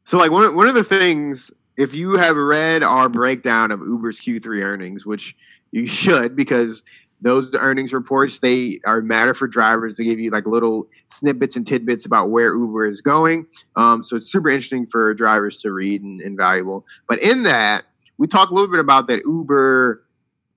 So, 0.04 0.18
like 0.18 0.32
one 0.32 0.56
one 0.56 0.68
of 0.68 0.76
the 0.76 0.84
things, 0.84 1.52
if 1.76 1.96
you 1.96 2.14
have 2.14 2.36
read 2.38 2.84
our 2.84 3.10
breakdown 3.10 3.72
of 3.72 3.82
Uber's 3.82 4.20
Q3 4.22 4.64
earnings, 4.64 5.06
which 5.06 5.36
you 5.72 5.88
should, 5.88 6.36
because 6.36 6.82
those 7.22 7.54
earnings 7.56 7.94
reports 7.94 8.40
they 8.40 8.80
are 8.86 9.02
matter 9.02 9.34
for 9.34 9.48
drivers. 9.48 9.98
They 9.98 10.04
give 10.04 10.20
you 10.20 10.30
like 10.30 10.46
little 10.46 10.88
snippets 11.12 11.56
and 11.56 11.66
tidbits 11.66 12.06
about 12.06 12.30
where 12.30 12.56
Uber 12.56 12.86
is 12.86 13.02
going. 13.02 13.48
Um, 13.76 14.04
so 14.04 14.16
it's 14.16 14.32
super 14.32 14.50
interesting 14.50 14.86
for 14.86 15.14
drivers 15.14 15.58
to 15.60 15.72
read 15.72 16.04
and, 16.04 16.22
and 16.22 16.38
valuable. 16.38 16.86
But 17.08 17.20
in 17.22 17.44
that, 17.44 17.86
we 18.18 18.28
talk 18.28 18.50
a 18.50 18.54
little 18.54 18.70
bit 18.70 18.80
about 18.80 19.08
that 19.08 19.22
Uber 19.26 20.04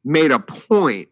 made 0.05 0.31
a 0.31 0.38
point. 0.38 1.09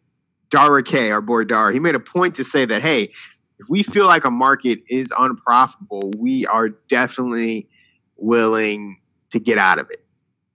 Dara 0.50 0.82
K, 0.82 1.10
our 1.10 1.20
boy 1.20 1.44
Dara, 1.44 1.72
he 1.74 1.78
made 1.78 1.94
a 1.94 2.00
point 2.00 2.34
to 2.36 2.44
say 2.44 2.64
that 2.64 2.80
hey, 2.80 3.12
if 3.58 3.68
we 3.68 3.82
feel 3.82 4.06
like 4.06 4.24
a 4.24 4.30
market 4.30 4.80
is 4.88 5.12
unprofitable, 5.18 6.10
we 6.16 6.46
are 6.46 6.70
definitely 6.88 7.68
willing 8.16 8.98
to 9.30 9.38
get 9.38 9.58
out 9.58 9.78
of 9.78 9.90
it, 9.90 10.04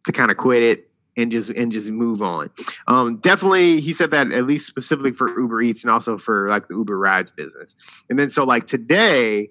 to 0.06 0.12
kind 0.12 0.32
of 0.32 0.38
quit 0.38 0.64
it 0.64 0.90
and 1.18 1.32
just 1.32 1.50
and 1.50 1.72
just 1.72 1.90
move 1.92 2.22
on. 2.22 2.50
Um, 2.88 3.18
definitely, 3.18 3.82
he 3.82 3.94
said 3.94 4.12
that 4.12 4.32
at 4.32 4.46
least 4.48 4.68
specifically 4.68 5.12
for 5.12 5.30
Uber 5.40 5.62
Eats 5.62 5.84
and 5.84 5.92
also 5.92 6.18
for 6.18 6.50
like 6.50 6.68
the 6.68 6.76
Uber 6.76 6.98
Rides 6.98 7.32
business. 7.32 7.76
And 8.10 8.18
then 8.18 8.30
so 8.30 8.44
like 8.44 8.68
today, 8.68 9.50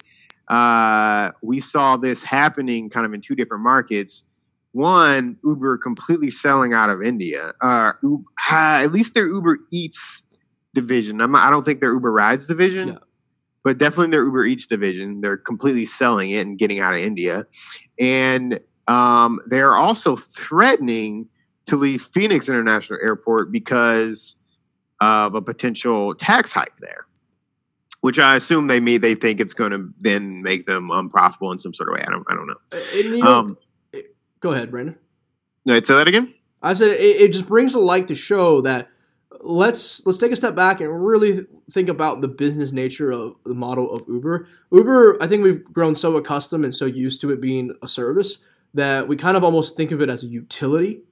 uh, 0.48 1.30
we 1.42 1.60
saw 1.60 1.96
this 1.96 2.22
happening 2.22 2.90
kind 2.90 3.06
of 3.06 3.14
in 3.14 3.20
two 3.20 3.34
different 3.34 3.62
markets. 3.62 4.24
One, 4.72 5.36
Uber 5.44 5.78
completely 5.78 6.30
selling 6.30 6.72
out 6.72 6.88
of 6.90 7.02
India. 7.02 7.52
Uh, 7.60 7.92
U- 8.02 8.24
uh, 8.50 8.80
at 8.82 8.92
least 8.92 9.14
their 9.14 9.26
Uber 9.26 9.58
Eats 9.70 10.22
division. 10.74 11.20
I'm 11.20 11.36
I 11.36 11.50
don't 11.50 11.64
think 11.64 11.80
their 11.80 11.92
Uber 11.92 12.10
Rides 12.10 12.46
division, 12.46 12.88
Yeah. 12.88 12.98
but 13.64 13.76
definitely 13.78 14.10
their 14.12 14.24
Uber 14.24 14.46
Eats 14.46 14.66
division. 14.66 15.20
They're 15.20 15.36
completely 15.36 15.84
selling 15.86 16.30
it 16.30 16.40
and 16.46 16.58
getting 16.58 16.80
out 16.80 16.94
of 16.94 17.00
India. 17.00 17.46
And 18.00 18.58
um, 18.88 19.40
they're 19.46 19.76
also 19.76 20.16
threatening 20.16 21.28
to 21.66 21.76
leave 21.76 22.08
Phoenix 22.12 22.48
International 22.48 22.98
Airport 23.02 23.52
because 23.52 24.36
of 25.00 25.34
a 25.34 25.42
potential 25.42 26.14
tax 26.14 26.52
hike 26.52 26.72
there. 26.80 27.06
Which 28.00 28.18
I 28.18 28.34
assume 28.34 28.66
they 28.66 28.80
mean 28.80 29.00
they 29.00 29.14
think 29.14 29.38
it's 29.40 29.54
going 29.54 29.70
to 29.70 29.92
then 30.00 30.42
make 30.42 30.66
them 30.66 30.90
unprofitable 30.90 31.52
in 31.52 31.60
some 31.60 31.72
sort 31.72 31.88
of 31.88 31.94
way. 31.94 32.04
I 32.04 32.10
don't, 32.10 32.26
I 32.28 32.34
don't 32.34 32.48
know. 32.48 32.80
You 32.94 33.18
know, 33.18 33.26
Um, 33.26 33.58
go 34.40 34.50
ahead, 34.52 34.72
Brandon. 34.72 34.96
no, 35.64 35.80
say 35.80 35.94
that 35.94 36.08
again. 36.08 36.34
I 36.62 36.72
said 36.72 36.88
it, 36.90 37.00
it 37.00 37.32
just 37.32 37.46
brings 37.46 37.72
to 37.72 37.80
light 37.80 38.08
to 38.08 38.14
show 38.16 38.60
that 38.62 38.88
let's 39.40 40.04
let's 40.06 40.18
take 40.18 40.32
a 40.32 40.36
step 40.36 40.54
back 40.54 40.80
and 40.80 41.04
really 41.04 41.46
think 41.70 41.88
about 41.88 42.20
the 42.20 42.28
business 42.28 42.72
nature 42.72 43.10
of 43.12 43.34
the 43.44 43.54
model 43.54 43.92
of 43.92 44.02
Uber. 44.08 44.48
Uber, 44.72 45.22
I 45.22 45.26
think 45.28 45.42
we've 45.44 45.62
grown 45.64 45.94
so 45.94 46.16
accustomed 46.16 46.64
and 46.64 46.74
so 46.74 46.86
used 46.86 47.20
to 47.20 47.30
it 47.30 47.40
being 47.40 47.72
a 47.82 47.88
service 47.88 48.38
that 48.74 49.06
we 49.08 49.16
kind 49.16 49.36
of 49.36 49.44
almost 49.44 49.76
think 49.76 49.90
of 49.92 50.00
it 50.00 50.08
as 50.08 50.24
a 50.24 50.26
utility. 50.26 51.02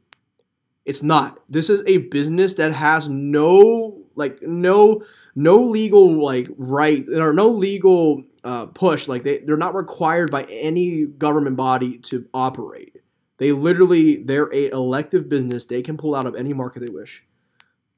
It's 0.84 1.02
not. 1.02 1.38
This 1.48 1.70
is 1.70 1.82
a 1.86 1.98
business 1.98 2.54
that 2.54 2.72
has 2.72 3.08
no 3.08 4.02
like 4.14 4.42
no 4.42 5.02
no 5.34 5.62
legal 5.62 6.22
like 6.22 6.48
right 6.56 7.06
or 7.08 7.32
no 7.32 7.48
legal 7.48 8.24
uh, 8.44 8.66
push. 8.66 9.08
Like 9.08 9.22
they 9.22 9.38
they're 9.38 9.56
not 9.56 9.74
required 9.74 10.30
by 10.30 10.44
any 10.44 11.06
government 11.06 11.56
body 11.56 11.98
to 11.98 12.26
operate. 12.32 12.96
They 13.38 13.52
literally 13.52 14.22
they're 14.22 14.52
a 14.52 14.68
elective 14.68 15.28
business. 15.28 15.64
They 15.64 15.82
can 15.82 15.96
pull 15.96 16.14
out 16.14 16.26
of 16.26 16.34
any 16.34 16.52
market 16.52 16.80
they 16.80 16.92
wish. 16.92 17.24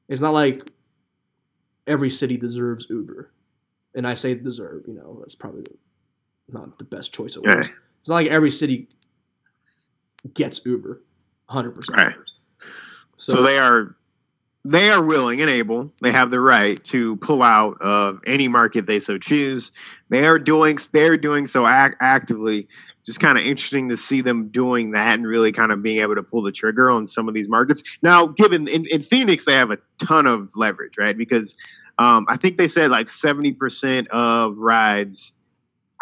It's 0.07 0.21
not 0.21 0.33
like 0.33 0.69
every 1.87 2.09
city 2.09 2.37
deserves 2.37 2.87
Uber, 2.89 3.31
and 3.95 4.07
I 4.07 4.13
say 4.13 4.35
deserve. 4.35 4.83
You 4.87 4.93
know 4.93 5.17
that's 5.19 5.35
probably 5.35 5.63
not 6.47 6.77
the 6.77 6.83
best 6.83 7.13
choice 7.13 7.35
of 7.35 7.43
words. 7.43 7.69
Right. 7.69 7.77
It's 8.01 8.09
not 8.09 8.15
like 8.15 8.27
every 8.27 8.51
city 8.51 8.89
gets 10.33 10.61
Uber, 10.65 11.01
hundred 11.47 11.71
percent. 11.71 12.15
Right. 13.27 13.37
So, 13.37 13.43
they 13.43 13.57
are 13.57 13.95
they 14.65 14.89
are 14.91 15.03
willing 15.03 15.41
and 15.41 15.49
able. 15.49 15.91
They 16.01 16.11
have 16.11 16.31
the 16.31 16.39
right 16.39 16.81
to 16.85 17.17
pull 17.17 17.43
out 17.43 17.81
of 17.81 18.21
any 18.25 18.47
market 18.47 18.85
they 18.85 18.99
so 18.99 19.17
choose. 19.17 19.71
They 20.09 20.25
are 20.25 20.39
doing 20.39 20.77
they're 20.91 21.17
doing 21.17 21.47
so 21.47 21.67
ac- 21.67 21.95
actively. 21.99 22.67
Just 23.05 23.19
kind 23.19 23.37
of 23.37 23.43
interesting 23.43 23.89
to 23.89 23.97
see 23.97 24.21
them 24.21 24.47
doing 24.47 24.91
that 24.91 25.15
and 25.15 25.27
really 25.27 25.51
kind 25.51 25.73
of 25.73 25.83
being 25.83 25.99
able 25.99 26.15
to 26.15 26.23
pull 26.23 26.41
the 26.41 26.53
trigger 26.53 26.89
on 26.89 27.05
some 27.05 27.27
of 27.27 27.33
these 27.33 27.49
markets. 27.49 27.83
Now, 28.01 28.27
given 28.27 28.65
in, 28.69 28.85
in 28.85 29.03
Phoenix, 29.03 29.43
they 29.43 29.53
have 29.53 29.71
a 29.71 29.77
ton 29.99 30.25
of 30.25 30.49
leverage, 30.55 30.93
right? 30.97 31.17
Because 31.17 31.53
um, 31.99 32.25
I 32.29 32.37
think 32.37 32.57
they 32.57 32.69
said 32.69 32.91
like 32.91 33.09
seventy 33.09 33.51
percent 33.51 34.07
of 34.07 34.57
rides 34.57 35.33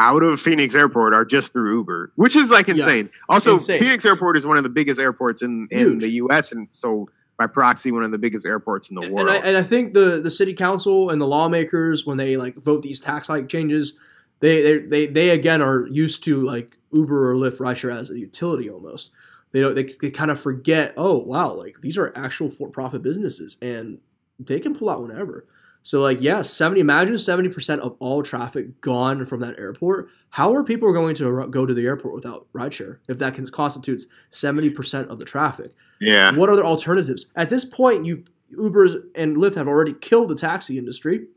out 0.02 0.24
of 0.24 0.42
Phoenix 0.42 0.74
Airport 0.74 1.14
are 1.14 1.24
just 1.24 1.54
through 1.54 1.76
Uber, 1.76 2.12
which 2.16 2.36
is 2.36 2.50
like 2.50 2.68
Yeah. 2.68 2.74
insane. 2.76 3.10
Also, 3.30 3.54
Insane. 3.54 3.80
Phoenix 3.80 4.04
Airport 4.04 4.36
is 4.38 4.46
one 4.46 4.58
of 4.58 4.64
the 4.64 4.70
biggest 4.70 5.00
airports 5.00 5.42
in, 5.44 5.68
in 5.70 6.00
the 6.00 6.10
U.S. 6.24 6.52
and 6.52 6.68
so 6.72 7.08
by 7.38 7.48
proxy, 7.48 7.92
one 7.92 8.04
of 8.04 8.12
the 8.12 8.18
biggest 8.18 8.46
airports 8.46 8.90
in 8.90 8.96
the 8.96 9.02
And 9.04 9.12
world. 9.14 9.30
I, 9.30 9.38
and 9.38 9.56
I 9.58 9.64
think 9.64 9.94
the, 9.94 10.20
the 10.22 10.32
city 10.32 10.54
council 10.54 11.10
and 11.10 11.20
the 11.22 11.26
lawmakers, 11.28 12.06
when 12.06 12.18
they 12.18 12.36
like 12.38 12.56
vote 12.56 12.82
these 12.82 13.00
tax 13.00 13.28
hike 13.28 13.48
changes, 13.48 13.94
they, 14.40 14.62
they 14.62 14.78
they 14.80 15.06
they 15.08 15.30
again 15.30 15.62
are 15.62 15.88
used 15.88 16.24
to 16.26 16.42
like 16.44 16.78
Uber 16.92 17.32
or 17.32 17.36
Lyft 17.36 17.58
rideshare 17.58 17.96
as 17.96 18.10
a 18.10 18.18
utility 18.18 18.70
almost. 18.70 19.12
They 19.52 19.62
don't 19.62 19.76
they, 19.76 19.88
they 20.02 20.10
kind 20.10 20.32
of 20.32 20.40
forget. 20.40 20.94
Oh 20.98 21.18
wow, 21.18 21.54
like 21.54 21.78
these 21.82 21.98
are 21.98 22.12
actual 22.16 22.50
for 22.50 22.70
profit 22.70 23.02
businesses 23.04 23.58
and 23.62 24.00
they 24.40 24.60
can 24.60 24.74
pull 24.76 24.90
out 24.90 25.02
whenever. 25.04 25.46
So 25.84 26.00
like 26.02 26.22
yeah, 26.22 26.42
seventy. 26.44 26.80
Imagine 26.82 27.18
seventy 27.18 27.50
percent 27.50 27.82
of 27.82 27.96
all 28.00 28.22
traffic 28.24 28.82
gone 28.82 29.26
from 29.26 29.40
that 29.42 29.58
airport. 29.58 30.10
How 30.30 30.54
are 30.54 30.64
people 30.64 30.94
going 30.94 31.16
to 31.16 31.48
go 31.48 31.66
to 31.66 31.74
the 31.74 31.86
airport 31.86 32.14
without 32.14 32.48
rideshare 32.54 32.98
if 33.10 33.18
that 33.18 33.34
can, 33.36 33.46
constitutes 33.48 34.06
seventy 34.30 34.70
percent 34.70 35.10
of 35.10 35.20
the 35.20 35.26
traffic? 35.26 35.74
yeah, 36.00 36.36
What 36.36 36.50
other 36.50 36.64
alternatives? 36.64 37.26
At 37.36 37.50
this 37.50 37.66
point, 37.66 38.06
you 38.06 38.24
Ubers 38.56 38.96
and 39.16 39.38
Lyft 39.38 39.56
have 39.56 39.68
already 39.68 39.94
killed 39.94 40.30
the 40.30 40.36
taxi 40.36 40.78
industry. 40.78 41.28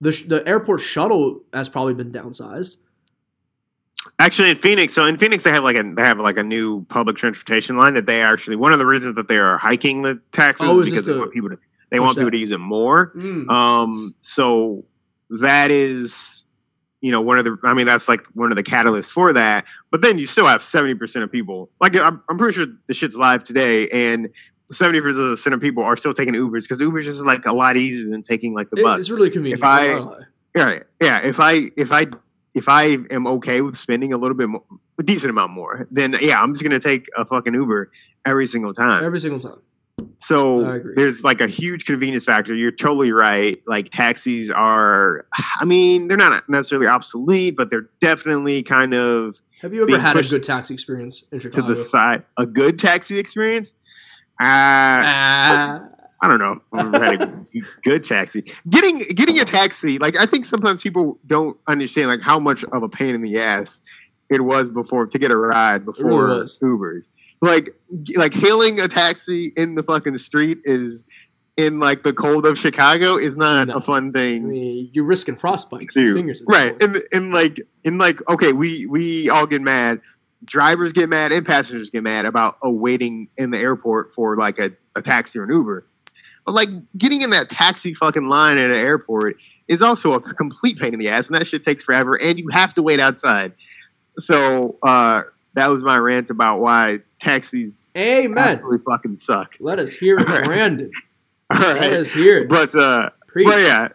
The, 0.00 0.10
the 0.26 0.46
airport 0.48 0.80
shuttle 0.80 1.40
has 1.52 1.68
probably 1.68 1.94
been 1.94 2.12
downsized. 2.12 2.76
actually, 4.18 4.50
in 4.50 4.58
Phoenix, 4.58 4.94
so 4.94 5.04
in 5.06 5.18
Phoenix, 5.18 5.44
they 5.44 5.50
have 5.50 5.64
like 5.64 5.76
a 5.76 5.82
they 5.82 6.02
have 6.02 6.18
like 6.18 6.36
a 6.36 6.42
new 6.42 6.84
public 6.86 7.16
transportation 7.16 7.76
line 7.76 7.94
that 7.94 8.06
they 8.06 8.22
actually 8.22 8.56
one 8.56 8.72
of 8.72 8.78
the 8.78 8.86
reasons 8.86 9.16
that 9.16 9.28
they 9.28 9.36
are 9.36 9.58
hiking 9.58 10.02
the 10.02 10.20
taxes 10.32 10.66
Oh, 10.68 10.80
is 10.80 10.90
because 10.90 11.06
they 11.06 11.16
want 11.16 11.32
people 11.32 11.50
to 11.50 11.58
they 11.94 12.00
want 12.00 12.16
people 12.16 12.30
to 12.30 12.36
use 12.36 12.50
it 12.50 12.58
more. 12.58 13.12
Mm. 13.16 13.48
Um, 13.48 14.14
so 14.20 14.84
that 15.30 15.70
is, 15.70 16.44
you 17.00 17.10
know, 17.10 17.20
one 17.20 17.38
of 17.38 17.44
the. 17.44 17.56
I 17.64 17.74
mean, 17.74 17.86
that's 17.86 18.08
like 18.08 18.26
one 18.34 18.50
of 18.52 18.56
the 18.56 18.62
catalysts 18.62 19.10
for 19.10 19.32
that. 19.32 19.64
But 19.90 20.00
then 20.00 20.18
you 20.18 20.26
still 20.26 20.46
have 20.46 20.62
seventy 20.62 20.94
percent 20.94 21.22
of 21.24 21.30
people. 21.32 21.70
Like 21.80 21.96
I'm, 21.96 22.22
I'm 22.28 22.38
pretty 22.38 22.54
sure 22.56 22.66
the 22.86 22.94
shit's 22.94 23.16
live 23.16 23.44
today, 23.44 23.88
and 23.90 24.28
seventy 24.72 25.00
percent 25.00 25.54
of 25.54 25.60
people 25.60 25.82
are 25.82 25.96
still 25.96 26.14
taking 26.14 26.34
Ubers 26.34 26.62
because 26.62 26.80
Ubers 26.80 27.06
is 27.06 27.20
like 27.20 27.46
a 27.46 27.52
lot 27.52 27.76
easier 27.76 28.08
than 28.10 28.22
taking 28.22 28.54
like 28.54 28.70
the 28.70 28.82
bus. 28.82 29.00
it's 29.00 29.10
really 29.10 29.30
convenient. 29.30 29.60
If 29.60 29.64
I- 29.64 29.80
I'm 29.86 29.86
not 29.90 29.98
gonna 30.04 30.10
lie. 30.10 30.24
Yeah, 30.56 30.78
yeah. 31.00 31.18
If 31.20 31.40
I 31.40 31.70
if 31.76 31.90
I 31.92 32.06
if 32.54 32.68
I 32.68 32.98
am 33.10 33.26
okay 33.26 33.60
with 33.60 33.76
spending 33.76 34.12
a 34.12 34.16
little 34.16 34.36
bit 34.36 34.48
more, 34.48 34.62
a 34.98 35.02
decent 35.02 35.30
amount 35.30 35.50
more, 35.50 35.88
then 35.90 36.16
yeah, 36.20 36.40
I'm 36.40 36.54
just 36.54 36.62
gonna 36.62 36.78
take 36.78 37.08
a 37.16 37.24
fucking 37.24 37.52
Uber 37.52 37.90
every 38.24 38.46
single 38.46 38.72
time. 38.72 39.04
every 39.04 39.18
single 39.20 39.40
time. 39.40 39.58
So 40.26 40.80
there's 40.96 41.22
like 41.22 41.40
a 41.40 41.46
huge 41.48 41.84
convenience 41.84 42.24
factor. 42.24 42.54
You're 42.54 42.70
totally 42.72 43.12
right. 43.12 43.56
Like 43.66 43.90
taxis 43.90 44.50
are, 44.50 45.26
I 45.60 45.64
mean, 45.64 46.08
they're 46.08 46.16
not 46.16 46.48
necessarily 46.48 46.86
obsolete, 46.86 47.56
but 47.56 47.68
they're 47.70 47.90
definitely 48.00 48.62
kind 48.62 48.94
of 48.94 49.36
Have 49.60 49.74
you 49.74 49.82
ever 49.82 49.98
had 49.98 50.16
a 50.16 50.22
good 50.22 50.42
taxi 50.42 50.72
experience 50.72 51.24
in 51.30 51.40
Chicago? 51.40 51.68
to 51.68 51.74
the 51.74 51.82
side. 51.82 52.24
A 52.38 52.46
good 52.46 52.78
taxi 52.78 53.18
experience. 53.18 53.68
Uh, 54.40 54.44
Ah, 54.46 55.82
I 56.22 56.28
don't 56.28 56.38
know. 56.38 56.58
I've 56.72 56.90
never 56.90 57.04
had 57.04 57.22
a 57.22 57.44
good 57.84 58.02
taxi. 58.04 58.44
Getting 58.68 59.00
getting 59.00 59.38
a 59.38 59.44
taxi, 59.44 59.98
like 59.98 60.16
I 60.18 60.24
think 60.26 60.46
sometimes 60.46 60.82
people 60.82 61.18
don't 61.26 61.58
understand 61.68 62.08
like 62.08 62.22
how 62.22 62.38
much 62.38 62.64
of 62.64 62.82
a 62.82 62.88
pain 62.88 63.14
in 63.14 63.20
the 63.22 63.38
ass 63.38 63.82
it 64.30 64.40
was 64.40 64.70
before 64.70 65.06
to 65.06 65.18
get 65.18 65.30
a 65.30 65.36
ride 65.36 65.84
before. 65.84 66.28
Ubers. 66.62 67.04
Like 67.40 67.74
like 68.16 68.32
hailing 68.34 68.80
a 68.80 68.88
taxi 68.88 69.52
in 69.56 69.74
the 69.74 69.82
fucking 69.82 70.16
street 70.18 70.58
is 70.64 71.02
in 71.56 71.78
like 71.78 72.02
the 72.02 72.12
cold 72.12 72.46
of 72.46 72.58
Chicago 72.58 73.16
is 73.16 73.36
not 73.36 73.68
No. 73.68 73.74
a 73.74 73.80
fun 73.80 74.08
I 74.14 74.18
thing. 74.18 74.48
mean, 74.48 74.90
you're 74.92 75.04
risking 75.04 75.36
frostbite. 75.36 75.90
fingers. 75.92 76.42
right 76.48 76.74
and 76.82 77.02
and 77.12 77.32
like 77.32 77.60
and 77.84 77.98
like 77.98 78.18
okay 78.30 78.52
we 78.52 78.86
we 78.86 79.28
all 79.28 79.46
get 79.46 79.60
mad 79.60 80.00
drivers 80.44 80.92
get 80.92 81.08
mad 81.08 81.32
and 81.32 81.44
passengers 81.46 81.90
get 81.90 82.02
mad 82.02 82.24
about 82.26 82.56
waiting 82.62 83.28
in 83.36 83.50
the 83.50 83.58
airport 83.58 84.12
for 84.14 84.36
like 84.36 84.58
a, 84.58 84.72
a 84.96 85.00
taxi 85.02 85.38
or 85.38 85.44
an 85.44 85.50
uber 85.52 85.86
but 86.44 86.52
like 86.54 86.68
getting 86.98 87.22
in 87.22 87.30
that 87.30 87.48
taxi 87.48 87.94
fucking 87.94 88.28
line 88.28 88.58
at 88.58 88.70
an 88.70 88.76
airport 88.76 89.36
is 89.68 89.80
also 89.80 90.12
a 90.12 90.20
complete 90.34 90.78
pain 90.78 90.92
in 90.92 90.98
the 91.00 91.08
ass 91.08 91.28
and 91.28 91.36
that 91.38 91.46
shit 91.46 91.62
takes 91.62 91.84
forever 91.84 92.14
and 92.20 92.38
you 92.38 92.48
have 92.50 92.74
to 92.74 92.82
wait 92.82 93.00
outside 93.00 93.52
so 94.18 94.76
uh 94.82 95.22
that 95.54 95.68
was 95.68 95.82
my 95.82 95.96
rant 95.96 96.30
about 96.30 96.58
why 96.60 96.98
taxis 97.24 97.78
Amen. 97.96 98.36
absolutely 98.38 98.84
fucking 98.84 99.16
suck 99.16 99.56
Let 99.60 99.78
us 99.78 99.92
hear 99.92 100.18
it, 100.18 100.28
All 100.28 100.34
right. 100.34 100.44
Brandon. 100.44 100.90
all 101.50 101.58
Let 101.60 101.92
us 101.92 102.10
hear 102.10 102.38
it. 102.38 102.48
but 102.48 102.74
uh 102.74 103.10
Preach. 103.28 103.48
But 103.48 103.60
yeah, 103.62 103.88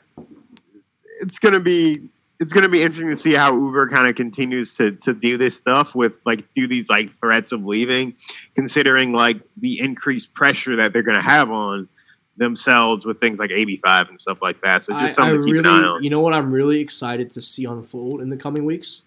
it's 1.21 1.39
gonna 1.39 1.59
be 1.61 2.09
it's 2.41 2.51
gonna 2.53 2.67
be 2.69 2.81
interesting 2.81 3.09
to 3.09 3.15
see 3.15 3.33
how 3.33 3.53
Uber 3.53 3.89
kind 3.89 4.09
of 4.09 4.15
continues 4.17 4.73
to 4.75 4.91
to 4.91 5.13
do 5.13 5.37
this 5.37 5.55
stuff 5.55 5.95
with 5.95 6.17
like 6.25 6.43
do 6.55 6.67
these 6.67 6.89
like 6.89 7.09
threats 7.09 7.53
of 7.53 7.65
leaving, 7.65 8.15
considering 8.55 9.13
like 9.13 9.39
the 9.55 9.79
increased 9.79 10.33
pressure 10.33 10.75
that 10.77 10.91
they're 10.91 11.03
gonna 11.03 11.21
have 11.21 11.49
on 11.51 11.87
themselves 12.35 13.05
with 13.05 13.19
things 13.21 13.39
like 13.39 13.49
AB5 13.49 14.09
and 14.09 14.19
stuff 14.19 14.39
like 14.41 14.59
that. 14.61 14.83
So 14.83 14.91
just 14.93 15.17
I 15.19 15.23
something 15.23 15.41
to 15.41 15.45
keep 15.47 15.53
really, 15.55 15.69
an 15.69 15.83
eye 15.85 15.87
on. 15.87 16.03
you 16.03 16.09
know 16.09 16.19
what 16.21 16.33
I'm 16.33 16.51
really 16.51 16.81
excited 16.81 17.33
to 17.33 17.41
see 17.41 17.63
unfold 17.65 18.19
in 18.21 18.29
the 18.29 18.37
coming 18.37 18.65
weeks? 18.65 19.03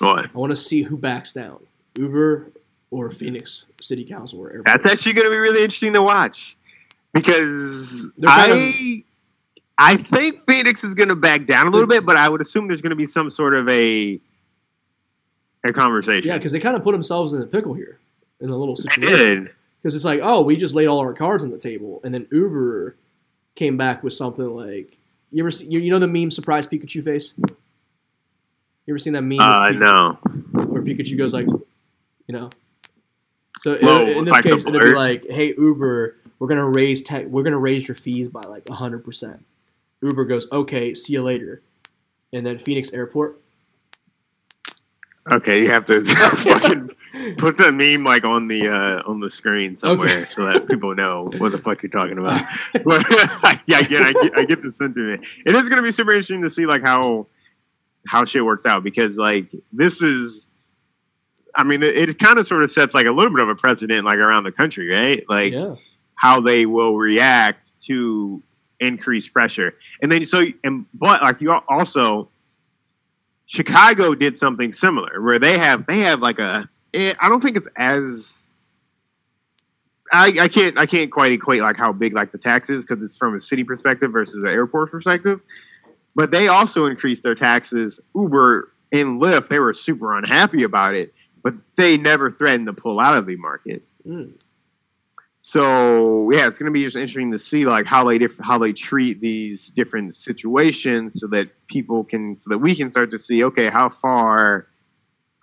What? 0.00 0.26
I 0.26 0.30
want 0.38 0.50
to 0.50 0.56
see 0.56 0.82
who 0.82 0.96
backs 0.96 1.32
down, 1.32 1.60
Uber 1.96 2.50
or 2.90 3.10
Phoenix 3.10 3.66
City 3.80 4.04
Council 4.04 4.40
or. 4.40 4.62
That's 4.64 4.86
actually 4.86 5.14
gonna 5.14 5.30
be 5.30 5.36
really 5.36 5.62
interesting 5.62 5.92
to 5.94 6.02
watch 6.02 6.56
because 7.12 7.90
They're 8.16 8.28
kind 8.28 8.52
I. 8.52 9.04
I 9.80 9.96
think 9.96 10.44
Phoenix 10.48 10.82
is 10.82 10.96
going 10.96 11.08
to 11.08 11.14
back 11.14 11.46
down 11.46 11.68
a 11.68 11.70
little 11.70 11.86
bit, 11.86 12.04
but 12.04 12.16
I 12.16 12.28
would 12.28 12.40
assume 12.40 12.66
there's 12.66 12.80
going 12.80 12.90
to 12.90 12.96
be 12.96 13.06
some 13.06 13.30
sort 13.30 13.54
of 13.54 13.68
a 13.68 14.20
a 15.64 15.72
conversation. 15.72 16.28
yeah, 16.28 16.36
because 16.36 16.50
they 16.50 16.58
kind 16.58 16.74
of 16.76 16.82
put 16.82 16.92
themselves 16.92 17.32
in 17.32 17.42
a 17.42 17.46
pickle 17.46 17.74
here 17.74 18.00
in 18.40 18.50
a 18.50 18.56
little 18.56 18.76
situation. 18.76 19.50
Because 19.80 19.94
it's 19.94 20.04
like, 20.04 20.18
oh, 20.20 20.40
we 20.40 20.56
just 20.56 20.74
laid 20.74 20.88
all 20.88 20.98
our 20.98 21.12
cards 21.12 21.44
on 21.44 21.50
the 21.50 21.58
table, 21.58 22.00
and 22.02 22.12
then 22.12 22.26
Uber 22.32 22.96
came 23.54 23.76
back 23.76 24.02
with 24.02 24.12
something 24.12 24.48
like, 24.48 24.98
you 25.30 25.42
ever 25.42 25.50
see, 25.52 25.66
you, 25.66 25.78
you 25.78 25.90
know 25.90 26.00
the 26.00 26.08
meme 26.08 26.32
surprise 26.32 26.66
Pikachu 26.66 27.04
face? 27.04 27.34
You 27.38 28.94
ever 28.94 28.98
seen 28.98 29.12
that 29.12 29.22
meme? 29.22 29.38
Uh, 29.38 29.68
Pikachu- 29.68 29.78
no. 29.78 30.12
where 30.64 30.82
Pikachu 30.82 31.16
goes 31.16 31.32
like, 31.32 31.46
you 31.46 31.62
know. 32.28 32.50
So 33.60 33.74
in- 33.74 34.08
in, 34.18 34.24
this 34.24 34.32
like 34.32 34.44
case, 34.44 34.64
it'd 34.66 34.80
be 34.80 34.90
like, 34.94 35.24
"Hey 35.28 35.54
Uber, 35.56 36.16
we're 36.38 36.48
gonna 36.48 36.68
raise 36.68 37.02
tech, 37.02 37.26
we're 37.26 37.42
gonna 37.42 37.58
raise 37.58 37.86
your 37.88 37.94
fees 37.94 38.28
by 38.28 38.42
like 38.42 38.68
hundred 38.68 39.04
percent." 39.04 39.44
Uber 40.02 40.24
goes, 40.26 40.46
"Okay, 40.52 40.94
see 40.94 41.14
you 41.14 41.22
later," 41.22 41.62
and 42.32 42.46
then 42.46 42.58
Phoenix 42.58 42.92
Airport. 42.92 43.40
Okay, 45.30 45.62
you 45.62 45.70
have 45.70 45.84
to 45.86 46.02
fucking 46.36 46.90
put 47.36 47.58
the 47.58 47.70
meme 47.70 48.02
like 48.04 48.24
on 48.24 48.48
the 48.48 48.68
uh, 48.68 49.02
on 49.06 49.20
the 49.20 49.30
screen 49.30 49.76
somewhere 49.76 50.20
Okay. 50.22 50.30
so 50.30 50.44
that 50.46 50.66
people 50.68 50.94
know 50.94 51.30
what 51.38 51.52
the 51.52 51.58
fuck 51.58 51.82
you're 51.82 51.90
talking 51.90 52.18
about. 52.18 52.42
But 52.84 53.04
yeah, 53.66 53.78
I 53.78 53.82
get, 53.82 54.02
I 54.02 54.12
get, 54.12 54.38
I 54.38 54.44
get 54.44 54.62
the 54.62 54.72
sentiment. 54.72 55.26
It 55.44 55.54
is 55.54 55.62
going 55.68 55.76
to 55.76 55.82
be 55.82 55.92
super 55.92 56.12
interesting 56.12 56.42
to 56.42 56.50
see 56.50 56.64
like 56.64 56.82
how 56.82 57.26
how 58.06 58.24
shit 58.24 58.42
works 58.44 58.64
out 58.64 58.82
because 58.84 59.16
like 59.16 59.50
this 59.72 60.00
is, 60.02 60.46
I 61.58 61.64
mean, 61.64 61.82
it, 61.82 61.96
it 61.96 62.18
kind 62.18 62.38
of 62.38 62.46
sort 62.46 62.62
of 62.62 62.70
sets 62.70 62.94
like 62.94 63.06
a 63.06 63.10
little 63.10 63.32
bit 63.32 63.40
of 63.40 63.48
a 63.48 63.56
precedent 63.56 64.04
like 64.04 64.18
around 64.18 64.44
the 64.44 64.52
country, 64.52 64.88
right? 64.88 65.24
Like 65.28 65.52
yeah, 65.52 65.74
how 66.14 66.40
they 66.40 66.64
will 66.64 66.96
react 66.96 67.68
to 67.86 68.42
increased 68.80 69.32
pressure. 69.32 69.74
And 70.00 70.10
then 70.10 70.24
so 70.24 70.46
and 70.62 70.86
but 70.94 71.20
like 71.20 71.40
you 71.40 71.52
also 71.68 72.30
Chicago 73.46 74.14
did 74.14 74.36
something 74.36 74.72
similar 74.72 75.20
where 75.20 75.38
they 75.38 75.58
have 75.58 75.86
they 75.86 75.98
have 75.98 76.20
like 76.20 76.38
a 76.38 76.68
eh, 76.94 77.14
I 77.18 77.28
don't 77.28 77.42
think 77.42 77.56
it's 77.56 77.68
as 77.76 78.46
I, 80.12 80.26
I 80.40 80.48
can't 80.48 80.78
I 80.78 80.86
can't 80.86 81.10
quite 81.10 81.32
equate 81.32 81.60
like 81.60 81.76
how 81.76 81.92
big 81.92 82.14
like 82.14 82.32
the 82.32 82.38
tax 82.38 82.70
is 82.70 82.84
because 82.84 83.04
it's 83.04 83.16
from 83.16 83.34
a 83.34 83.40
city 83.40 83.64
perspective 83.64 84.12
versus 84.12 84.42
an 84.42 84.50
airport 84.50 84.90
perspective. 84.90 85.40
But 86.14 86.30
they 86.30 86.48
also 86.48 86.86
increased 86.86 87.22
their 87.22 87.34
taxes. 87.34 88.00
Uber 88.14 88.72
and 88.92 89.20
Lyft, 89.20 89.48
they 89.48 89.58
were 89.58 89.74
super 89.74 90.16
unhappy 90.16 90.62
about 90.62 90.94
it, 90.94 91.12
but 91.42 91.54
they 91.76 91.96
never 91.96 92.30
threatened 92.30 92.66
to 92.66 92.72
pull 92.72 93.00
out 93.00 93.16
of 93.16 93.26
the 93.26 93.36
market. 93.36 93.82
Mm. 94.06 94.32
So 95.40 96.30
yeah, 96.30 96.46
it's 96.46 96.58
going 96.58 96.70
to 96.70 96.72
be 96.72 96.84
just 96.84 96.96
interesting 96.96 97.32
to 97.32 97.38
see 97.38 97.64
like 97.64 97.86
how 97.86 98.04
they 98.08 98.18
diff- 98.18 98.38
how 98.38 98.58
they 98.58 98.72
treat 98.72 99.20
these 99.20 99.68
different 99.68 100.14
situations, 100.14 101.18
so 101.20 101.26
that 101.28 101.48
people 101.68 102.04
can, 102.04 102.36
so 102.36 102.50
that 102.50 102.58
we 102.58 102.74
can 102.74 102.90
start 102.90 103.10
to 103.12 103.18
see, 103.18 103.44
okay, 103.44 103.70
how 103.70 103.88
far 103.88 104.66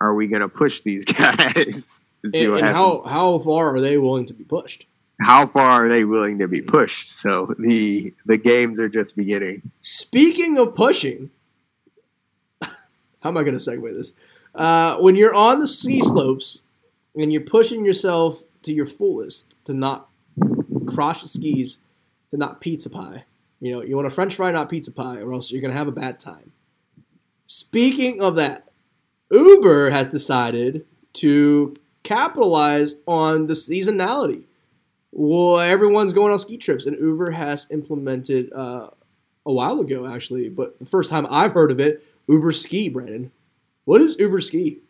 are 0.00 0.14
we 0.14 0.26
going 0.26 0.42
to 0.42 0.48
push 0.48 0.82
these 0.82 1.04
guys? 1.06 2.00
to 2.22 2.30
see 2.30 2.44
and, 2.44 2.58
and 2.58 2.68
how 2.68 3.02
how 3.06 3.38
far 3.38 3.74
are 3.74 3.80
they 3.80 3.96
willing 3.96 4.26
to 4.26 4.34
be 4.34 4.44
pushed? 4.44 4.86
how 5.20 5.46
far 5.46 5.84
are 5.84 5.88
they 5.88 6.04
willing 6.04 6.38
to 6.38 6.48
be 6.48 6.60
pushed? 6.60 7.12
So 7.18 7.54
the 7.58 8.12
the 8.24 8.36
games 8.36 8.78
are 8.78 8.88
just 8.88 9.16
beginning. 9.16 9.70
Speaking 9.80 10.58
of 10.58 10.74
pushing, 10.74 11.30
how 12.62 12.70
am 13.24 13.36
I 13.36 13.42
going 13.42 13.58
to 13.58 13.70
segue 13.70 13.92
this? 13.94 14.12
Uh, 14.56 14.96
when 14.96 15.16
you're 15.16 15.34
on 15.34 15.58
the 15.58 15.66
ski 15.66 16.00
slopes 16.02 16.62
and 17.14 17.32
you're 17.32 17.42
pushing 17.42 17.84
yourself 17.84 18.42
to 18.62 18.72
your 18.72 18.86
fullest 18.86 19.54
to 19.66 19.74
not 19.74 20.08
cross 20.86 21.22
the 21.22 21.28
skis, 21.28 21.78
to 22.30 22.36
not 22.36 22.60
pizza 22.60 22.88
pie. 22.90 23.24
You 23.60 23.72
know, 23.72 23.82
you 23.82 23.96
want 23.96 24.06
a 24.06 24.10
French 24.10 24.34
fry, 24.34 24.50
not 24.50 24.68
pizza 24.68 24.90
pie, 24.90 25.18
or 25.18 25.32
else 25.32 25.50
you're 25.50 25.60
going 25.60 25.72
to 25.72 25.78
have 25.78 25.88
a 25.88 25.92
bad 25.92 26.18
time. 26.18 26.52
Speaking 27.46 28.20
of 28.20 28.36
that, 28.36 28.68
Uber 29.30 29.90
has 29.90 30.08
decided 30.08 30.86
to 31.14 31.74
capitalize 32.02 32.96
on 33.06 33.46
the 33.46 33.54
seasonality. 33.54 34.44
Well, 35.12 35.58
everyone's 35.58 36.12
going 36.12 36.32
on 36.32 36.38
ski 36.38 36.56
trips, 36.56 36.86
and 36.86 36.98
Uber 36.98 37.32
has 37.32 37.66
implemented 37.70 38.52
uh, 38.52 38.90
a 39.44 39.52
while 39.52 39.80
ago, 39.80 40.06
actually, 40.06 40.48
but 40.48 40.78
the 40.78 40.86
first 40.86 41.10
time 41.10 41.26
I've 41.30 41.52
heard 41.52 41.70
of 41.70 41.80
it, 41.80 42.04
Uber 42.28 42.52
Ski, 42.52 42.88
Brandon. 42.88 43.32
What 43.86 44.00
is 44.02 44.18
Uber 44.18 44.40
Ski? 44.40 44.80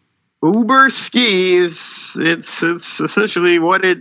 Uber 0.43 0.89
skis. 0.91 2.13
It's 2.17 2.63
it's 2.63 2.99
essentially 2.99 3.59
what 3.59 3.85
it 3.85 3.99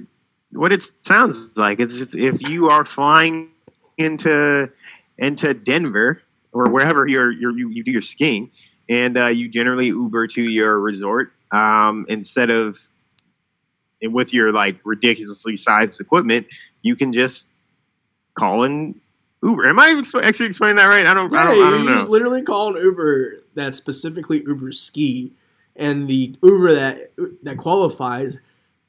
what 0.51 0.71
it 0.71 0.89
sounds 1.03 1.51
like. 1.57 1.81
It's, 1.81 1.99
if 2.13 2.41
you 2.47 2.69
are 2.69 2.85
flying 2.85 3.49
into 3.97 4.69
into 5.17 5.53
Denver 5.53 6.21
or 6.53 6.69
wherever 6.69 7.05
you're, 7.05 7.31
you're 7.31 7.51
you 7.57 7.69
you 7.69 7.83
do 7.83 7.91
your 7.91 8.01
skiing, 8.01 8.51
and 8.89 9.17
uh, 9.17 9.27
you 9.27 9.49
generally 9.49 9.87
Uber 9.87 10.27
to 10.27 10.41
your 10.41 10.79
resort 10.79 11.33
um, 11.51 12.05
instead 12.07 12.49
of 12.49 12.79
and 14.01 14.13
with 14.13 14.33
your 14.33 14.53
like 14.53 14.77
ridiculously 14.85 15.57
sized 15.57 15.99
equipment, 15.99 16.47
you 16.83 16.95
can 16.95 17.11
just 17.11 17.47
call 18.37 18.63
in 18.63 19.01
Uber. 19.43 19.69
Am 19.69 19.79
I 19.79 19.89
exp- 19.89 20.23
actually 20.23 20.47
explaining 20.47 20.77
that 20.77 20.85
right? 20.85 21.05
I 21.05 21.13
don't. 21.13 21.33
I 21.33 21.43
don't, 21.43 21.67
I 21.67 21.69
don't 21.69 21.83
you 21.83 21.89
know. 21.89 21.95
just 21.95 22.09
literally 22.09 22.41
call 22.41 22.75
an 22.75 22.81
Uber 22.81 23.35
that's 23.53 23.77
specifically 23.77 24.43
Uber 24.45 24.71
Ski, 24.71 25.33
and 25.75 26.07
the 26.07 26.35
Uber 26.41 26.73
that 26.73 27.11
that 27.43 27.57
qualifies 27.57 28.39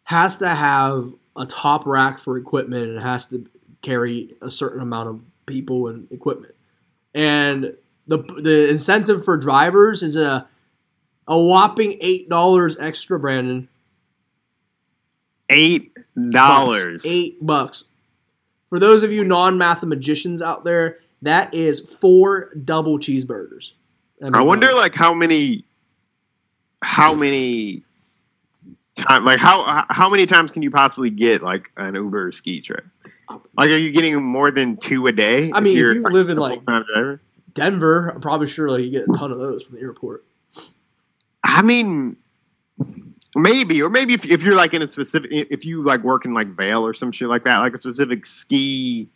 has 0.05 0.37
to 0.39 0.49
have 0.49 1.13
a 1.37 1.45
top 1.45 1.85
rack 1.87 2.19
for 2.19 2.39
equipment 2.39 2.91
and 2.91 3.01
has 3.01 3.27
to 3.27 3.47
carry 3.83 4.35
a 4.41 4.51
certain 4.51 4.81
amount 4.81 5.09
of 5.09 5.25
people 5.47 5.89
and 5.89 6.11
equipment. 6.11 6.55
And 7.15 7.75
the 8.07 8.19
the 8.19 8.71
incentive 8.71 9.25
for 9.25 9.37
drivers 9.37 10.03
is 10.03 10.17
a 10.17 10.49
a 11.29 11.39
whopping 11.39 11.99
eight 12.01 12.29
dollars 12.29 12.79
extra, 12.79 13.19
Brandon. 13.19 13.69
Eight 15.51 15.93
dollars. 16.31 17.03
Eight 17.05 17.45
bucks. 17.45 17.85
For 18.69 18.79
those 18.79 19.03
of 19.03 19.13
you 19.13 19.25
non-mathematicians 19.25 20.43
out 20.43 20.65
there, 20.65 20.99
that 21.23 21.55
is 21.55 21.81
four 21.81 22.53
double 22.55 22.99
cheeseburgers. 22.99 23.73
I 24.23 24.43
wonder, 24.43 24.71
um, 24.71 24.77
like, 24.77 24.95
how 24.95 25.15
many, 25.15 25.65
how 26.83 27.15
many 27.15 27.83
time, 28.97 29.25
like, 29.25 29.39
how 29.39 29.85
how 29.89 30.09
many 30.09 30.27
times 30.27 30.51
can 30.51 30.63
you 30.63 30.71
possibly 30.71 31.11
get 31.11 31.43
like 31.43 31.71
an 31.77 31.95
Uber 31.95 32.33
ski 32.33 32.61
trip? 32.61 32.85
Uh, 33.29 33.39
like, 33.57 33.71
are 33.71 33.77
you 33.77 33.93
getting 33.93 34.23
more 34.23 34.51
than 34.51 34.77
two 34.77 35.07
a 35.07 35.13
day? 35.13 35.51
I 35.53 35.61
mean, 35.61 35.73
if 35.75 35.79
you're 35.79 35.95
you 35.95 36.03
live 36.11 36.31
in, 36.31 36.39
like-? 36.39 36.61
Denver, 37.53 38.09
I'm 38.09 38.21
probably 38.21 38.49
sure 38.49 38.69
like 38.69 38.83
you 38.85 38.91
get 38.91 39.05
a 39.09 39.13
ton 39.17 39.33
of 39.33 39.39
those 39.39 39.63
from 39.65 39.77
the 39.77 39.83
airport. 39.83 40.25
I 41.45 41.63
mean, 41.63 42.17
maybe, 43.35 43.83
or 43.83 43.91
maybe 43.91 44.15
if, 44.15 44.25
if 44.25 44.43
you're 44.43 44.55
like 44.55 44.75
in 44.75 44.83
a 44.83 44.89
specific, 44.89 45.31
if 45.33 45.65
you 45.65 45.83
like 45.83 46.03
work 46.03 46.25
in 46.25 46.35
like 46.35 46.49
Vail 46.49 46.85
or 46.87 46.95
some 46.95 47.13
shit 47.13 47.29
like 47.29 47.45
that, 47.45 47.59
like 47.59 47.75
a 47.75 47.79
specific 47.79 48.27
ski 48.27 49.09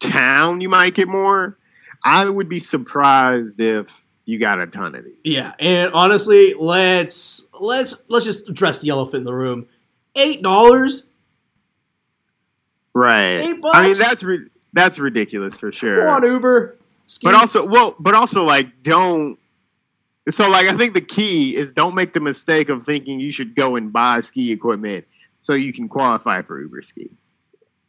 town, 0.00 0.60
you 0.60 0.68
might 0.68 0.94
get 0.94 1.08
more. 1.08 1.56
I 2.04 2.28
would 2.28 2.48
be 2.48 2.60
surprised 2.60 3.60
if 3.60 3.88
you 4.26 4.38
got 4.38 4.60
a 4.60 4.66
ton 4.66 4.94
of 4.94 5.04
these. 5.04 5.14
Yeah, 5.24 5.54
and 5.58 5.92
honestly, 5.92 6.54
let's 6.54 7.46
let's 7.58 8.04
let's 8.08 8.24
just 8.24 8.48
address 8.48 8.78
the 8.78 8.90
elephant 8.90 9.20
in 9.20 9.24
the 9.24 9.34
room. 9.34 9.66
Eight 10.14 10.42
dollars. 10.42 11.04
Right. 12.94 13.40
Eight 13.40 13.60
I 13.72 13.82
mean 13.82 13.98
that's 13.98 14.22
ri- 14.22 14.50
that's 14.72 14.98
ridiculous 14.98 15.56
for 15.56 15.72
sure. 15.72 16.02
Go 16.02 16.08
on 16.08 16.24
Uber. 16.24 16.76
But 17.22 17.34
also, 17.34 17.64
well, 17.64 17.94
but 17.98 18.14
also 18.14 18.42
like 18.42 18.82
don't. 18.82 19.38
So 20.30 20.48
like 20.48 20.66
I 20.66 20.76
think 20.76 20.94
the 20.94 21.00
key 21.00 21.56
is 21.56 21.72
don't 21.72 21.94
make 21.94 22.12
the 22.12 22.20
mistake 22.20 22.68
of 22.68 22.84
thinking 22.84 23.20
you 23.20 23.30
should 23.30 23.54
go 23.54 23.76
and 23.76 23.92
buy 23.92 24.20
ski 24.22 24.50
equipment 24.52 25.04
so 25.40 25.54
you 25.54 25.72
can 25.72 25.88
qualify 25.88 26.42
for 26.42 26.60
Uber 26.60 26.82
ski. 26.82 27.10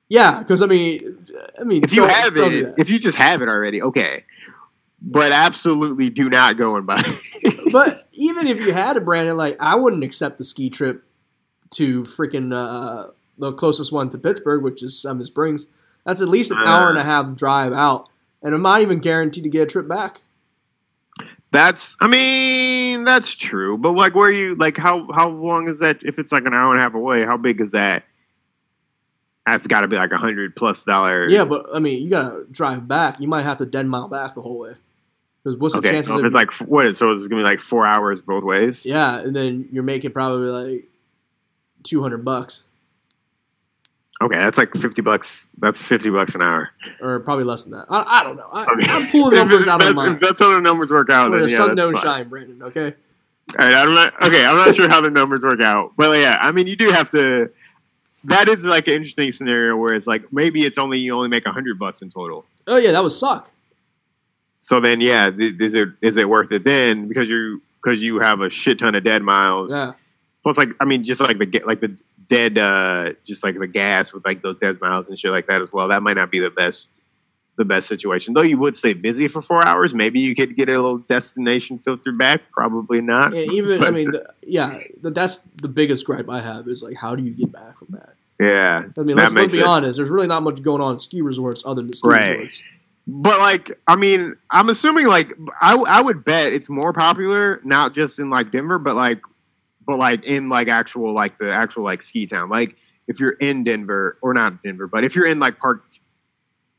yeah, 0.09 0.39
because 0.39 0.61
I 0.61 0.67
mean, 0.67 1.25
I 1.59 1.63
mean, 1.63 1.83
If 1.83 1.93
you 1.93 2.05
have 2.05 2.37
it, 2.37 2.75
if 2.77 2.89
you 2.89 2.99
just 2.99 3.17
have 3.17 3.41
it 3.41 3.47
already, 3.49 3.81
okay. 3.81 4.23
But 5.01 5.31
absolutely 5.31 6.09
do 6.09 6.29
not 6.29 6.57
go 6.57 6.75
and 6.75 6.85
buy. 6.85 7.03
but 7.71 8.07
even 8.13 8.47
if 8.47 8.59
you 8.59 8.73
had 8.73 8.97
a 8.97 9.01
Brandon, 9.01 9.37
like 9.37 9.55
I 9.59 9.75
wouldn't 9.75 10.03
accept 10.03 10.37
the 10.37 10.43
ski 10.43 10.69
trip 10.69 11.03
to 11.71 12.03
freaking 12.03 12.53
uh, 12.53 13.11
the 13.37 13.51
closest 13.53 13.91
one 13.91 14.09
to 14.11 14.17
Pittsburgh, 14.17 14.63
which 14.63 14.81
is 14.83 14.99
Seven 14.99 15.23
Springs. 15.25 15.67
That's 16.05 16.21
at 16.21 16.29
least 16.29 16.51
an 16.51 16.57
hour 16.59 16.89
and 16.89 16.97
a 16.97 17.03
half 17.03 17.35
drive 17.35 17.73
out, 17.73 18.09
and 18.41 18.55
I'm 18.55 18.61
not 18.61 18.81
even 18.81 18.99
guaranteed 18.99 19.43
to 19.43 19.49
get 19.49 19.63
a 19.63 19.65
trip 19.65 19.87
back. 19.87 20.21
That's, 21.51 21.95
I 22.01 22.07
mean, 22.07 23.05
that's 23.05 23.33
true. 23.33 23.77
But 23.77 23.91
like, 23.93 24.15
where 24.15 24.31
you 24.31 24.55
like, 24.55 24.75
how 24.77 25.11
how 25.13 25.29
long 25.29 25.69
is 25.69 25.79
that? 25.79 25.99
If 26.03 26.19
it's 26.19 26.31
like 26.31 26.45
an 26.45 26.53
hour 26.53 26.71
and 26.73 26.79
a 26.79 26.83
half 26.83 26.93
away, 26.93 27.25
how 27.25 27.37
big 27.37 27.61
is 27.61 27.71
that? 27.71 28.03
That's 29.45 29.65
got 29.65 29.81
to 29.81 29.87
be 29.87 29.95
like 29.95 30.11
a 30.11 30.17
hundred 30.17 30.55
plus 30.57 30.83
dollar. 30.83 31.29
Yeah, 31.29 31.45
but 31.45 31.67
I 31.73 31.79
mean, 31.79 32.03
you 32.03 32.09
gotta 32.09 32.45
drive 32.51 32.85
back. 32.87 33.21
You 33.21 33.29
might 33.29 33.43
have 33.43 33.59
to 33.59 33.65
dead 33.65 33.85
mile 33.87 34.09
back 34.09 34.35
the 34.35 34.41
whole 34.41 34.59
way. 34.59 34.73
Because 35.41 35.57
what's 35.57 35.73
the 35.73 35.79
Okay, 35.79 35.91
chances? 35.91 36.07
so 36.07 36.15
if 36.15 36.19
of, 36.19 36.25
it's 36.25 36.35
like 36.35 36.51
what? 36.67 36.97
So 36.97 37.11
it's 37.11 37.27
gonna 37.27 37.43
be 37.43 37.47
like 37.49 37.61
four 37.61 37.85
hours 37.85 38.21
both 38.21 38.43
ways. 38.43 38.85
yeah, 38.85 39.17
and 39.19 39.33
then 39.33 39.69
you're 39.71 39.83
making 39.83 40.11
probably 40.11 40.49
like 40.49 40.89
two 41.83 42.01
hundred 42.01 42.25
bucks, 42.25 42.63
Okay, 44.21 44.35
that's 44.35 44.57
like 44.57 44.73
fifty 44.73 45.01
bucks. 45.03 45.47
That's 45.59 45.81
fifty 45.81 46.09
bucks 46.09 46.33
an 46.33 46.41
hour. 46.41 46.71
or 47.01 47.19
probably 47.19 47.43
less 47.43 47.63
than 47.63 47.73
that. 47.73 47.85
I, 47.89 48.21
I 48.21 48.23
don't 48.23 48.35
know. 48.35 48.49
I, 48.51 48.63
Okay. 48.63 48.89
I'm 48.91 49.07
pulling 49.11 49.33
numbers 49.37 49.67
out 49.67 49.83
of 49.83 49.93
my. 49.93 50.11
If 50.13 50.19
that's 50.19 50.39
how 50.39 50.49
the 50.53 50.59
numbers 50.59 50.89
work 50.89 51.09
out, 51.11 51.31
then 51.31 51.41
the 51.41 51.49
yeah, 51.49 51.57
sun 51.57 51.75
don't 51.75 51.93
fine. 51.93 52.01
shine, 52.03 52.29
Brandon. 52.29 52.63
Okay. 52.63 52.93
All 53.59 53.65
right, 53.65 53.75
I'm 53.75 53.93
not 53.93 54.19
okay. 54.21 54.43
I'm 54.45 54.55
not 54.57 54.75
sure 54.75 54.89
how 54.89 55.01
the 55.01 55.09
numbers 55.11 55.41
work 55.43 55.61
out, 55.61 55.93
but 55.95 56.19
yeah, 56.19 56.37
I 56.41 56.51
mean, 56.51 56.67
you 56.67 56.75
do 56.75 56.89
have 56.89 57.09
to. 57.11 57.49
That 58.23 58.49
is 58.49 58.65
like 58.65 58.87
an 58.87 58.95
interesting 58.95 59.31
scenario 59.31 59.77
where 59.77 59.93
it's 59.93 60.07
like 60.07 60.33
maybe 60.33 60.65
it's 60.65 60.77
only 60.79 60.97
you 60.97 61.15
only 61.15 61.29
make 61.29 61.45
a 61.45 61.51
hundred 61.51 61.77
bucks 61.79 62.01
in 62.01 62.09
total. 62.09 62.43
Oh 62.65 62.75
yeah, 62.77 62.91
that 62.91 63.03
would 63.03 63.11
suck. 63.11 63.49
So 64.59 64.81
then, 64.81 64.99
yeah, 64.99 65.29
th- 65.29 65.61
is 65.61 65.73
it 65.75 65.89
is 66.01 66.17
it 66.17 66.27
worth 66.27 66.51
it 66.51 66.63
then 66.65 67.07
because 67.07 67.29
you 67.29 67.61
because 67.81 68.01
you 68.01 68.19
have 68.19 68.41
a 68.41 68.49
shit 68.49 68.79
ton 68.79 68.95
of 68.95 69.03
dead 69.03 69.21
miles. 69.21 69.71
Yeah. 69.71 69.93
Plus, 70.43 70.57
like 70.57 70.69
I 70.81 70.85
mean, 70.85 71.03
just 71.05 71.21
like 71.21 71.37
the 71.37 71.63
like 71.65 71.79
the 71.79 71.95
dead, 72.29 72.57
uh 72.57 73.13
just 73.25 73.43
like 73.43 73.57
the 73.57 73.67
gas 73.67 74.11
with 74.13 74.25
like 74.25 74.41
those 74.41 74.57
dead 74.59 74.79
miles 74.81 75.07
and 75.07 75.17
shit 75.19 75.31
like 75.31 75.47
that 75.47 75.61
as 75.61 75.71
well. 75.71 75.87
That 75.89 76.01
might 76.03 76.15
not 76.15 76.29
be 76.31 76.39
the 76.39 76.49
best 76.49 76.89
the 77.57 77.65
best 77.65 77.87
situation. 77.87 78.33
Though 78.35 78.41
you 78.43 78.57
would 78.59 78.75
stay 78.75 78.93
busy 78.93 79.27
for 79.27 79.41
four 79.41 79.65
hours, 79.65 79.93
maybe 79.93 80.19
you 80.19 80.35
could 80.35 80.55
get 80.55 80.69
a 80.69 80.73
little 80.73 80.99
destination 80.99 81.79
filtered 81.79 82.17
back. 82.17 82.41
Probably 82.51 83.01
not. 83.01 83.33
And 83.33 83.51
even 83.51 83.83
I 83.83 83.89
mean, 83.89 84.11
the, 84.11 84.31
yeah, 84.43 84.79
the, 85.01 85.09
that's 85.09 85.37
the 85.55 85.67
biggest 85.67 86.05
gripe 86.05 86.29
I 86.29 86.39
have 86.41 86.67
is 86.67 86.83
like, 86.83 86.95
how 86.97 87.15
do 87.15 87.23
you 87.23 87.31
get 87.31 87.51
back 87.51 87.79
from 87.79 87.87
that? 87.91 88.13
yeah, 88.39 88.83
I 88.95 89.01
mean, 89.01 89.15
let's, 89.17 89.33
let's 89.33 89.53
be 89.53 89.61
it- 89.61 89.65
honest. 89.65 89.97
There's 89.97 90.09
really 90.11 90.27
not 90.27 90.43
much 90.43 90.61
going 90.61 90.81
on 90.83 90.93
in 90.93 90.99
ski 90.99 91.21
resorts 91.23 91.63
other 91.65 91.81
than 91.81 91.93
ski 91.93 92.07
Right. 92.07 92.37
resorts. 92.37 92.61
But 93.07 93.39
like, 93.39 93.71
I 93.87 93.95
mean, 93.95 94.35
I'm 94.51 94.69
assuming 94.69 95.07
like 95.07 95.33
I 95.61 95.75
I 95.75 96.01
would 96.01 96.23
bet 96.25 96.51
it's 96.53 96.67
more 96.69 96.91
popular 96.93 97.59
not 97.63 97.95
just 97.95 98.19
in 98.19 98.29
like 98.29 98.51
Denver, 98.51 98.77
but 98.77 98.95
like, 98.95 99.21
but 99.87 99.97
like 99.97 100.25
in 100.25 100.49
like 100.49 100.67
actual 100.67 101.13
like 101.15 101.39
the 101.39 101.51
actual 101.51 101.83
like 101.83 102.03
ski 102.03 102.27
town. 102.27 102.49
Like 102.49 102.75
if 103.07 103.19
you're 103.19 103.31
in 103.31 103.63
Denver 103.63 104.17
or 104.21 104.33
not 104.33 104.61
Denver, 104.61 104.85
but 104.85 105.03
if 105.03 105.15
you're 105.15 105.25
in 105.25 105.39
like 105.39 105.57
Park 105.57 105.83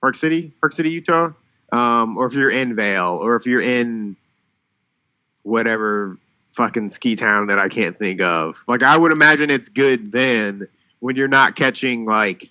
Park 0.00 0.14
City, 0.14 0.52
Park 0.60 0.72
City, 0.72 0.90
Utah, 0.90 1.30
um, 1.72 2.16
or 2.16 2.26
if 2.26 2.34
you're 2.34 2.50
in 2.50 2.76
Vail, 2.76 3.18
or 3.20 3.34
if 3.34 3.46
you're 3.46 3.62
in 3.62 4.14
whatever 5.42 6.18
fucking 6.54 6.90
ski 6.90 7.16
town 7.16 7.46
that 7.48 7.58
I 7.58 7.68
can't 7.68 7.98
think 7.98 8.20
of. 8.20 8.56
Like 8.68 8.82
I 8.82 8.96
would 8.96 9.12
imagine 9.12 9.50
it's 9.50 9.68
good 9.68 10.12
then 10.12 10.68
when 11.00 11.16
you're 11.16 11.28
not 11.28 11.56
catching 11.56 12.04
like 12.04 12.48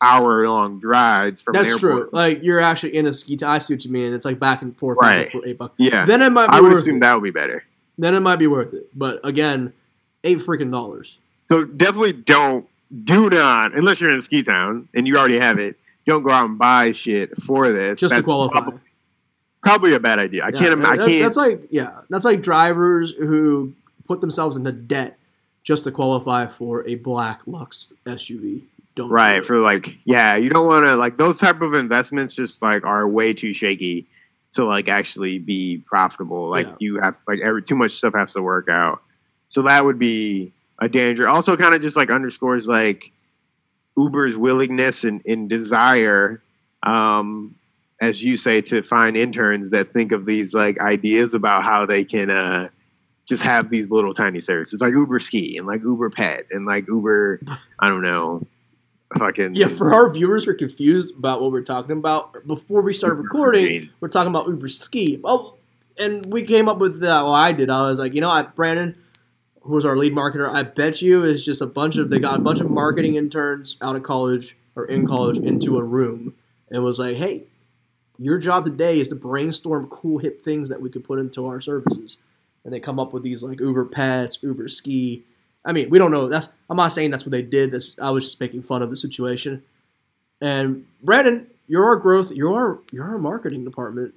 hour 0.00 0.48
long 0.48 0.80
drives 0.80 1.40
from 1.40 1.52
That's 1.54 1.78
true. 1.78 2.08
Like 2.12 2.42
you're 2.42 2.60
actually 2.60 2.96
in 2.96 3.06
a 3.06 3.12
ski. 3.12 3.36
T- 3.36 3.44
I 3.44 3.58
see 3.58 3.74
what 3.74 3.84
you 3.84 3.90
mean. 3.92 4.12
It's 4.14 4.24
like 4.24 4.38
back 4.38 4.62
and 4.62 4.76
forth, 4.76 4.98
Right. 5.00 5.16
back 5.16 5.22
and 5.24 5.32
forth, 5.32 5.44
eight 5.46 5.58
bucks. 5.58 5.74
Yeah. 5.78 6.06
Then 6.06 6.22
it 6.22 6.30
might 6.30 6.48
be 6.48 6.56
I 6.56 6.60
would 6.60 6.72
assume 6.72 6.96
it. 6.96 7.00
that 7.00 7.14
would 7.14 7.22
be 7.24 7.30
better. 7.30 7.64
Then 7.98 8.14
it 8.14 8.20
might 8.20 8.36
be 8.36 8.46
worth 8.46 8.72
it. 8.72 8.88
But 8.96 9.20
again, 9.26 9.72
eight 10.24 10.38
freaking 10.38 10.70
dollars. 10.70 11.18
So 11.46 11.64
definitely 11.64 12.12
don't 12.12 12.66
do 13.04 13.28
not 13.28 13.74
unless 13.74 14.00
you're 14.00 14.10
in 14.12 14.18
a 14.18 14.22
ski 14.22 14.42
town 14.42 14.88
and 14.94 15.06
you 15.06 15.16
already 15.16 15.38
have 15.38 15.58
it. 15.58 15.76
Don't 16.06 16.22
go 16.22 16.30
out 16.30 16.46
and 16.48 16.58
buy 16.58 16.92
shit 16.92 17.36
for 17.42 17.70
this. 17.72 18.00
Just 18.00 18.14
to 18.14 18.22
qualify. 18.22 18.60
prob- 18.62 18.80
Probably 19.60 19.92
a 19.94 20.00
bad 20.00 20.18
idea. 20.18 20.44
I 20.44 20.48
Yeah, 20.50 20.58
can't. 20.58 20.84
I 20.84 20.96
can't. 20.96 21.22
That's 21.22 21.36
like 21.36 21.62
yeah, 21.70 22.00
that's 22.08 22.24
like 22.24 22.40
drivers 22.40 23.12
who 23.12 23.74
put 24.06 24.20
themselves 24.20 24.56
into 24.56 24.72
debt 24.72 25.18
just 25.64 25.84
to 25.84 25.90
qualify 25.90 26.46
for 26.46 26.86
a 26.86 26.94
black 26.94 27.40
Lux 27.46 27.88
SUV. 28.06 28.62
Don't 28.94 29.10
right 29.10 29.44
for 29.44 29.58
like 29.58 29.96
yeah. 30.04 30.36
You 30.36 30.48
don't 30.48 30.66
want 30.66 30.86
to 30.86 30.94
like 30.96 31.16
those 31.18 31.36
type 31.38 31.60
of 31.60 31.74
investments. 31.74 32.34
Just 32.36 32.62
like 32.62 32.84
are 32.84 33.06
way 33.06 33.34
too 33.34 33.52
shaky 33.52 34.06
to 34.52 34.64
like 34.64 34.88
actually 34.88 35.38
be 35.38 35.78
profitable. 35.86 36.48
Like 36.48 36.66
Yeah. 36.66 36.76
you 36.80 37.00
have 37.00 37.16
like 37.26 37.40
every 37.40 37.62
too 37.62 37.76
much 37.76 37.92
stuff 37.92 38.14
has 38.14 38.32
to 38.34 38.42
work 38.42 38.68
out. 38.68 39.02
So 39.48 39.62
that 39.62 39.84
would 39.84 39.98
be 39.98 40.52
a 40.78 40.88
danger. 40.88 41.28
Also, 41.28 41.56
kind 41.56 41.74
of 41.74 41.82
just 41.82 41.96
like 41.96 42.10
underscores 42.10 42.66
like 42.68 43.10
Uber's 43.96 44.36
willingness 44.36 45.04
and, 45.04 45.22
and 45.26 45.48
desire, 45.48 46.40
um, 46.82 47.54
as 48.00 48.22
you 48.22 48.36
say, 48.36 48.60
to 48.62 48.82
find 48.82 49.16
interns 49.16 49.70
that 49.70 49.92
think 49.92 50.12
of 50.12 50.24
these 50.24 50.54
like 50.54 50.78
ideas 50.80 51.34
about 51.34 51.64
how 51.64 51.84
they 51.84 52.04
can 52.04 52.30
uh, 52.30 52.68
just 53.26 53.42
have 53.42 53.70
these 53.70 53.90
little 53.90 54.14
tiny 54.14 54.40
services 54.40 54.80
like 54.80 54.92
Uber 54.92 55.18
Ski 55.20 55.56
and 55.58 55.66
like 55.66 55.82
Uber 55.82 56.10
Pet 56.10 56.44
and 56.52 56.64
like 56.64 56.86
Uber, 56.88 57.40
I 57.80 57.88
don't 57.88 58.02
know, 58.02 58.46
fucking 59.18 59.54
Yeah, 59.54 59.68
for 59.68 59.92
our 59.94 60.12
viewers 60.12 60.44
who 60.44 60.50
are 60.50 60.54
confused 60.54 61.16
about 61.16 61.40
what 61.40 61.52
we're 61.52 61.62
talking 61.62 61.92
about, 61.92 62.46
before 62.46 62.82
we 62.82 62.92
started 62.92 63.14
recording, 63.22 63.64
Green. 63.64 63.90
we're 64.00 64.08
talking 64.08 64.30
about 64.30 64.48
Uber 64.48 64.68
Ski. 64.68 65.20
Oh, 65.24 65.54
and 65.98 66.26
we 66.32 66.42
came 66.42 66.68
up 66.68 66.78
with 66.78 66.96
uh, 67.02 67.06
well, 67.24 67.32
I 67.32 67.52
did. 67.52 67.70
I 67.70 67.82
was 67.82 67.98
like, 67.98 68.14
you 68.14 68.20
know, 68.20 68.30
I 68.30 68.42
Brandon, 68.42 68.96
who 69.62 69.74
was 69.74 69.84
our 69.84 69.96
lead 69.96 70.12
marketer, 70.12 70.48
I 70.48 70.62
bet 70.62 71.02
you 71.02 71.24
is 71.24 71.44
just 71.44 71.60
a 71.60 71.66
bunch 71.66 71.96
of 71.96 72.10
they 72.10 72.18
got 72.18 72.36
a 72.36 72.42
bunch 72.42 72.60
of 72.60 72.70
marketing 72.70 73.14
interns 73.16 73.76
out 73.80 73.96
of 73.96 74.02
college 74.02 74.56
or 74.76 74.84
in 74.84 75.06
college 75.06 75.38
into 75.38 75.76
a 75.78 75.82
room 75.82 76.34
and 76.70 76.84
was 76.84 76.98
like, 76.98 77.16
hey, 77.16 77.44
your 78.18 78.38
job 78.38 78.64
today 78.64 79.00
is 79.00 79.08
to 79.08 79.14
brainstorm 79.14 79.86
cool 79.88 80.18
hip 80.18 80.42
things 80.44 80.68
that 80.68 80.80
we 80.80 80.90
could 80.90 81.02
put 81.04 81.18
into 81.18 81.46
our 81.46 81.60
services, 81.60 82.16
and 82.64 82.72
they 82.72 82.80
come 82.80 82.98
up 83.00 83.12
with 83.12 83.22
these 83.22 83.42
like 83.42 83.58
Uber 83.60 83.86
Pets, 83.86 84.38
Uber 84.42 84.68
Ski. 84.68 85.24
I 85.68 85.72
mean, 85.72 85.90
we 85.90 85.98
don't 85.98 86.10
know. 86.10 86.28
That's 86.28 86.48
I'm 86.70 86.78
not 86.78 86.92
saying 86.92 87.10
that's 87.10 87.26
what 87.26 87.30
they 87.30 87.42
did. 87.42 87.72
That's, 87.72 87.94
I 88.00 88.10
was 88.10 88.24
just 88.24 88.40
making 88.40 88.62
fun 88.62 88.80
of 88.80 88.88
the 88.88 88.96
situation. 88.96 89.62
And 90.40 90.86
Brandon, 91.02 91.46
you're 91.68 91.84
our 91.84 91.96
growth. 91.96 92.32
You're 92.32 92.54
our 92.56 92.78
you're 92.90 93.04
our 93.04 93.18
marketing 93.18 93.64
department. 93.64 94.14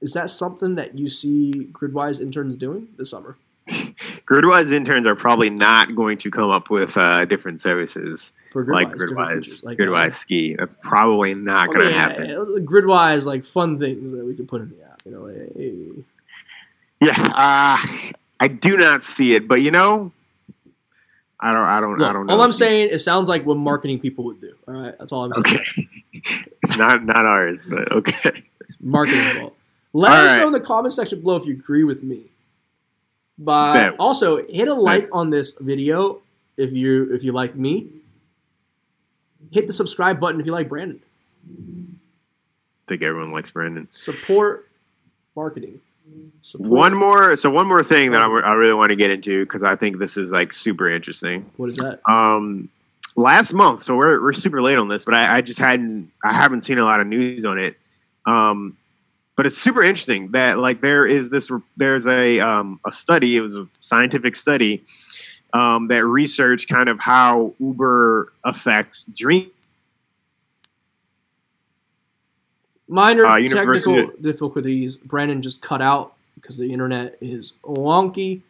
Is 0.00 0.12
that 0.14 0.28
something 0.28 0.74
that 0.74 0.98
you 0.98 1.08
see 1.08 1.68
Gridwise 1.70 2.20
interns 2.20 2.56
doing 2.56 2.88
this 2.98 3.10
summer? 3.10 3.36
Gridwise 3.68 4.72
interns 4.72 5.06
are 5.06 5.14
probably 5.14 5.50
not 5.50 5.94
going 5.94 6.18
to 6.18 6.30
come 6.32 6.50
up 6.50 6.68
with 6.68 6.96
uh, 6.96 7.24
different 7.26 7.60
services 7.60 8.32
For 8.50 8.64
Gridwise, 8.64 8.72
like 8.72 8.88
Gridwise, 8.88 9.64
like, 9.64 9.78
Gridwise 9.78 10.08
uh, 10.08 10.10
Ski. 10.10 10.56
That's 10.58 10.74
probably 10.82 11.34
not 11.34 11.68
going 11.68 11.80
to 11.80 11.86
mean, 11.86 11.94
happen. 11.94 12.30
uh, 12.32 12.44
Gridwise, 12.68 13.24
like 13.24 13.44
fun 13.44 13.78
things 13.78 14.16
that 14.16 14.24
we 14.24 14.34
could 14.34 14.48
put 14.48 14.62
in 14.62 14.70
the 14.70 14.82
app. 14.84 15.00
You 15.04 15.12
know, 15.12 15.26
hey, 15.26 16.04
Yeah, 17.00 17.20
uh, 17.20 18.10
I 18.40 18.48
do 18.48 18.76
not 18.76 19.04
see 19.04 19.36
it, 19.36 19.46
but 19.46 19.62
you 19.62 19.70
know, 19.70 20.10
I 21.44 21.52
don't, 21.52 21.64
I 21.64 21.80
don't, 21.80 21.98
Look, 21.98 22.08
I 22.08 22.12
don't 22.12 22.26
know. 22.28 22.34
all 22.34 22.42
I'm 22.42 22.52
saying, 22.52 22.90
it 22.92 23.00
sounds 23.00 23.28
like 23.28 23.44
what 23.44 23.56
marketing 23.56 23.98
people 23.98 24.24
would 24.26 24.40
do. 24.40 24.54
All 24.68 24.74
right, 24.74 24.94
that's 24.96 25.10
all 25.10 25.24
I'm 25.24 25.44
saying. 25.44 25.58
okay, 25.58 25.88
not 26.76 27.04
not 27.04 27.26
ours, 27.26 27.66
but 27.68 27.90
okay. 27.92 28.44
marketing 28.80 29.22
fault. 29.40 29.56
Let 29.92 30.12
All 30.12 30.18
us 30.18 30.30
right. 30.30 30.38
know 30.38 30.46
in 30.46 30.52
the 30.52 30.60
comment 30.60 30.92
section 30.94 31.20
below 31.20 31.36
if 31.36 31.44
you 31.46 31.54
agree 31.54 31.82
with 31.84 32.02
me. 32.04 32.26
But 33.36 33.74
Bet. 33.74 33.96
also 33.98 34.46
hit 34.46 34.68
a 34.68 34.74
like 34.74 35.08
on 35.12 35.30
this 35.30 35.52
video 35.58 36.20
if 36.56 36.72
you 36.72 37.12
if 37.12 37.24
you 37.24 37.32
like 37.32 37.56
me. 37.56 37.88
Hit 39.50 39.66
the 39.66 39.72
subscribe 39.72 40.20
button 40.20 40.40
if 40.40 40.46
you 40.46 40.52
like 40.52 40.68
Brandon. 40.68 41.00
I 41.50 42.88
think 42.88 43.02
everyone 43.02 43.32
likes 43.32 43.50
Brandon. 43.50 43.88
Support 43.90 44.68
marketing. 45.34 45.80
Support, 46.42 46.70
One 46.70 46.94
more, 46.94 47.36
so 47.36 47.50
one 47.50 47.68
more 47.68 47.84
thing 47.84 48.10
that 48.12 48.20
I, 48.20 48.24
I 48.24 48.52
really 48.54 48.74
want 48.74 48.90
to 48.90 48.96
get 48.96 49.10
into 49.10 49.44
because 49.44 49.62
I 49.62 49.76
think 49.76 49.98
this 49.98 50.16
is 50.16 50.32
like 50.32 50.52
super 50.52 50.90
interesting. 50.90 51.48
What 51.56 51.68
is 51.68 51.76
that? 51.76 52.00
Um, 52.10 52.68
last 53.14 53.52
month, 53.52 53.84
so 53.84 53.94
we're 53.94 54.20
we're 54.20 54.32
super 54.32 54.60
late 54.60 54.76
on 54.76 54.88
this, 54.88 55.04
but 55.04 55.14
I, 55.14 55.36
I 55.36 55.40
just 55.40 55.60
hadn't, 55.60 56.10
I 56.24 56.32
haven't 56.32 56.62
seen 56.62 56.78
a 56.78 56.84
lot 56.84 57.00
of 57.00 57.06
news 57.06 57.44
on 57.44 57.58
it. 57.58 57.76
Um, 58.26 58.76
but 59.36 59.46
it's 59.46 59.58
super 59.58 59.82
interesting 59.82 60.32
that 60.32 60.58
like 60.58 60.80
there 60.80 61.06
is 61.06 61.30
this 61.30 61.50
there's 61.76 62.06
a 62.06 62.40
um, 62.40 62.80
a 62.86 62.92
study. 62.92 63.36
It 63.36 63.40
was 63.40 63.56
a 63.56 63.68
scientific 63.80 64.36
study 64.36 64.82
um, 65.52 65.88
that 65.88 66.04
researched 66.04 66.68
kind 66.68 66.88
of 66.88 66.98
how 67.00 67.54
Uber 67.60 68.32
affects 68.44 69.04
drink. 69.04 69.51
Minor 72.92 73.24
Uh, 73.24 73.38
technical 73.38 73.92
University- 73.94 74.22
difficulties. 74.22 74.96
Brandon 74.98 75.40
just 75.42 75.62
cut 75.62 75.80
out 75.80 76.12
because 76.34 76.58
the 76.58 76.72
internet 76.72 77.16
is 77.20 77.54
wonky. 77.64 78.40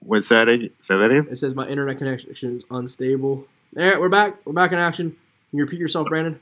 What's 0.00 0.28
that? 0.28 0.48
Say 0.80 0.96
that 0.98 1.10
again. 1.10 1.28
It 1.30 1.36
says 1.38 1.54
my 1.54 1.66
internet 1.66 1.98
connection 1.98 2.56
is 2.56 2.64
unstable. 2.70 3.46
All 3.76 3.84
right, 3.84 3.98
we're 3.98 4.08
back. 4.08 4.36
We're 4.44 4.52
back 4.52 4.72
in 4.72 4.78
action. 4.78 5.10
Can 5.50 5.58
you 5.58 5.64
repeat 5.64 5.78
yourself, 5.80 6.08
Brandon? 6.08 6.38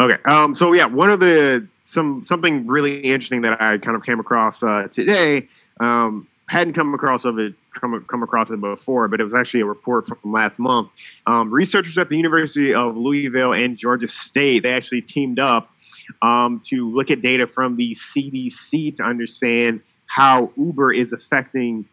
Okay. 0.00 0.18
Um, 0.24 0.54
so 0.54 0.72
yeah, 0.72 0.86
one 0.86 1.10
of 1.10 1.20
the 1.20 1.66
some 1.82 2.24
something 2.24 2.66
really 2.66 3.00
interesting 3.00 3.42
that 3.42 3.60
I 3.60 3.78
kind 3.78 3.96
of 3.96 4.04
came 4.04 4.20
across 4.20 4.62
uh, 4.62 4.88
today. 4.92 5.48
Um, 5.80 6.26
hadn't 6.46 6.74
come 6.74 6.92
across 6.94 7.24
of 7.24 7.38
it 7.38 7.54
come 7.72 8.04
come 8.08 8.22
across 8.22 8.50
it 8.50 8.60
before, 8.60 9.08
but 9.08 9.20
it 9.20 9.24
was 9.24 9.34
actually 9.34 9.60
a 9.60 9.66
report 9.66 10.06
from 10.06 10.18
last 10.32 10.58
month. 10.58 10.90
Um, 11.26 11.50
researchers 11.52 11.96
at 11.98 12.08
the 12.08 12.16
University 12.16 12.74
of 12.74 12.96
Louisville 12.96 13.52
and 13.52 13.76
Georgia 13.78 14.08
State 14.08 14.62
they 14.64 14.72
actually 14.72 15.02
teamed 15.02 15.38
up 15.38 15.70
um, 16.22 16.60
to 16.66 16.90
look 16.94 17.10
at 17.10 17.22
data 17.22 17.46
from 17.46 17.76
the 17.76 17.94
CDC 17.94 18.96
to 18.96 19.02
understand 19.02 19.80
how 20.06 20.50
Uber 20.56 20.92
is 20.92 21.12
affecting 21.12 21.86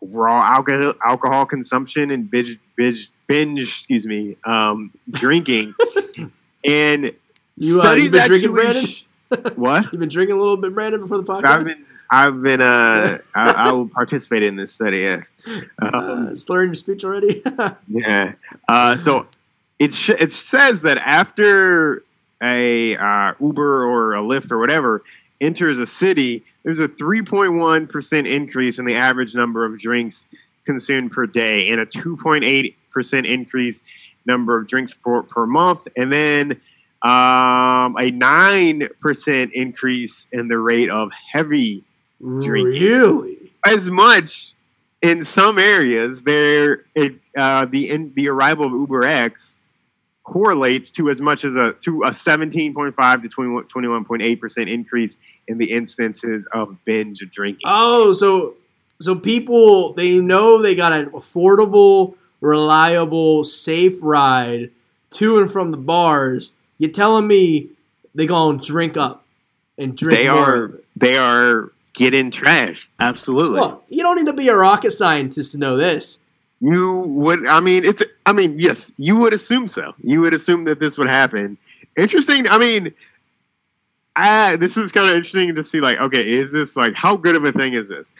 raw 0.00 0.42
alcohol 0.54 0.94
alcohol 1.04 1.44
consumption 1.46 2.10
and 2.12 2.30
binge 2.30 2.56
binge, 2.76 3.10
binge 3.26 3.60
excuse 3.60 4.06
me 4.06 4.36
um, 4.44 4.92
drinking 5.10 5.74
and 6.64 7.12
You, 7.56 7.80
uh, 7.80 7.82
studies 7.82 8.04
you've 8.04 8.12
been 8.12 8.26
drinking, 8.28 8.52
Brandon? 8.52 8.86
sh- 8.86 9.02
what 9.56 9.82
You've 9.92 9.98
been 10.00 10.08
drinking 10.08 10.36
a 10.36 10.40
little 10.40 10.56
bit, 10.56 10.72
Brandon, 10.72 11.00
before 11.00 11.18
the 11.18 11.24
podcast. 11.24 11.44
I've 11.46 11.64
been 11.64 11.84
I've 12.10 12.42
been 12.42 12.60
uh 12.62 13.18
I, 13.34 13.50
I 13.50 13.72
will 13.72 13.88
participate 13.88 14.42
in 14.44 14.56
this 14.56 14.72
study 14.72 14.98
yes 15.00 15.26
um, 15.46 15.58
uh, 15.80 16.34
slurring 16.34 16.68
your 16.68 16.74
speech 16.76 17.04
already. 17.04 17.42
yeah 17.88 18.32
uh, 18.68 18.96
so 18.98 19.26
it 19.80 19.92
sh- 19.92 20.10
it 20.10 20.32
says 20.32 20.82
that 20.82 20.98
after 20.98 22.02
a 22.42 22.94
uh, 22.96 23.34
Uber 23.40 23.84
or 23.84 24.14
a 24.14 24.20
Lyft 24.20 24.50
or 24.50 24.58
whatever 24.58 25.02
enters 25.40 25.78
a 25.78 25.86
city 25.86 26.44
there's 26.64 26.78
a 26.78 26.88
3.1 26.88 27.88
percent 27.88 28.26
increase 28.26 28.78
in 28.78 28.84
the 28.84 28.94
average 28.94 29.34
number 29.34 29.64
of 29.64 29.78
drinks 29.78 30.24
consumed 30.64 31.12
per 31.12 31.26
day 31.26 31.68
and 31.70 31.80
a 31.80 31.86
2.8 31.86 32.74
percent 32.90 33.26
increase 33.26 33.80
number 34.26 34.58
of 34.58 34.66
drinks 34.66 34.92
per, 34.92 35.22
per 35.22 35.46
month 35.46 35.86
and 35.96 36.12
then 36.12 36.52
um, 37.00 37.96
a 37.96 38.10
9% 38.10 39.52
increase 39.52 40.26
in 40.32 40.48
the 40.48 40.58
rate 40.58 40.90
of 40.90 41.12
heavy 41.32 41.84
Drinking. 42.20 42.64
really? 42.64 43.52
as 43.64 43.88
much 43.88 44.52
in 45.00 45.24
some 45.24 45.58
areas 45.58 46.22
there 46.22 46.84
it 46.96 47.14
uh, 47.36 47.64
the 47.66 47.90
in, 47.90 48.12
the 48.14 48.28
arrival 48.28 48.66
of 48.66 48.72
Uber 48.72 49.04
X 49.04 49.54
correlates 50.28 50.90
to 50.92 51.08
as 51.10 51.20
much 51.20 51.44
as 51.44 51.56
a 51.56 51.72
to 51.80 52.02
a 52.02 52.10
17.5 52.10 53.22
to 53.22 53.28
20, 53.28 53.50
21.8 53.68 54.40
percent 54.40 54.68
increase 54.68 55.16
in 55.46 55.56
the 55.58 55.72
instances 55.72 56.46
of 56.52 56.76
binge 56.84 57.20
drinking. 57.32 57.62
Oh, 57.64 58.12
so 58.12 58.54
so 59.00 59.14
people 59.14 59.94
they 59.94 60.20
know 60.20 60.60
they 60.60 60.74
got 60.74 60.92
an 60.92 61.10
affordable, 61.10 62.14
reliable, 62.42 63.44
safe 63.44 63.94
ride 64.02 64.70
to 65.12 65.38
and 65.38 65.50
from 65.50 65.70
the 65.70 65.76
bars. 65.78 66.52
You 66.76 66.88
telling 66.88 67.26
me 67.26 67.68
they 68.14 68.26
gonna 68.26 68.58
drink 68.58 68.96
up 68.96 69.24
and 69.78 69.96
drink 69.96 70.18
They 70.18 70.28
more 70.28 70.38
are- 70.66 70.80
they 70.96 71.16
are 71.16 71.72
getting 71.94 72.30
trash. 72.30 72.88
Absolutely. 73.00 73.60
Well, 73.60 73.82
you 73.88 74.02
don't 74.02 74.16
need 74.16 74.26
to 74.26 74.32
be 74.32 74.48
a 74.48 74.56
rocket 74.56 74.92
scientist 74.92 75.52
to 75.52 75.58
know 75.58 75.76
this. 75.76 76.18
You 76.60 77.00
would, 77.00 77.46
I 77.46 77.60
mean, 77.60 77.84
it's, 77.84 78.02
I 78.26 78.32
mean, 78.32 78.58
yes, 78.58 78.90
you 78.98 79.16
would 79.16 79.32
assume 79.32 79.68
so. 79.68 79.94
You 80.02 80.20
would 80.22 80.34
assume 80.34 80.64
that 80.64 80.80
this 80.80 80.98
would 80.98 81.08
happen. 81.08 81.56
Interesting. 81.96 82.48
I 82.48 82.58
mean, 82.58 82.94
I, 84.16 84.56
this 84.56 84.76
is 84.76 84.90
kind 84.90 85.08
of 85.08 85.14
interesting 85.14 85.54
to 85.54 85.62
see, 85.62 85.80
like, 85.80 85.98
okay, 85.98 86.28
is 86.28 86.50
this, 86.50 86.76
like, 86.76 86.94
how 86.94 87.16
good 87.16 87.36
of 87.36 87.44
a 87.44 87.52
thing 87.52 87.74
is 87.74 87.86
this? 87.86 88.12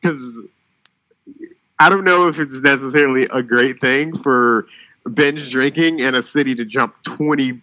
Because 0.00 0.42
I 1.78 1.88
don't 1.88 2.04
know 2.04 2.28
if 2.28 2.38
it's 2.38 2.54
necessarily 2.54 3.24
a 3.24 3.42
great 3.42 3.80
thing 3.80 4.16
for 4.18 4.66
binge 5.12 5.50
drinking 5.50 6.00
in 6.00 6.14
a 6.14 6.22
city 6.22 6.54
to 6.56 6.64
jump 6.66 6.94
20 7.04 7.60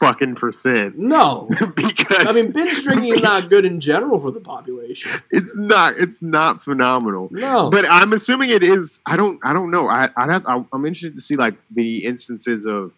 fucking 0.00 0.34
percent. 0.36 0.98
No, 0.98 1.48
because 1.76 2.26
I 2.26 2.32
mean 2.32 2.50
binge 2.52 2.82
drinking 2.82 3.14
is 3.14 3.22
not 3.22 3.48
good 3.48 3.64
in 3.64 3.80
general 3.80 4.18
for 4.20 4.30
the 4.30 4.40
population. 4.40 5.10
it's 5.30 5.56
not, 5.56 5.94
it's 5.98 6.20
not 6.22 6.62
phenomenal. 6.62 7.28
No, 7.30 7.70
But 7.70 7.86
I'm 7.90 8.12
assuming 8.12 8.50
it 8.50 8.62
is. 8.62 9.00
I 9.06 9.16
don't. 9.16 9.38
I 9.42 9.52
don't 9.52 9.70
know. 9.70 9.88
I. 9.88 10.08
I'd 10.16 10.32
have. 10.32 10.46
I, 10.46 10.64
I'm 10.72 10.84
interested 10.86 11.16
to 11.16 11.22
see 11.22 11.36
like 11.36 11.54
the 11.70 12.04
instances 12.04 12.66
of, 12.66 12.92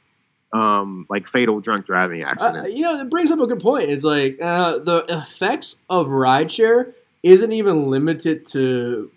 um, 0.52 1.06
like 1.10 1.26
fatal 1.28 1.60
drunk 1.60 1.86
driving 1.86 2.22
Uh, 2.24 2.28
accidents. 2.28 2.76
you 2.76 2.82
know, 2.82 3.00
it 3.00 3.10
brings 3.10 3.30
up 3.30 3.40
a 3.40 3.46
good 3.46 3.60
point. 3.60 3.90
It's 3.90 4.04
like 4.04 4.38
uh, 4.40 4.78
the 4.78 5.04
effects 5.08 5.76
of 5.90 6.06
rideshare 6.08 6.92
isn't 7.22 7.52
even 7.52 7.90
limited 7.90 8.44
to 8.46 9.10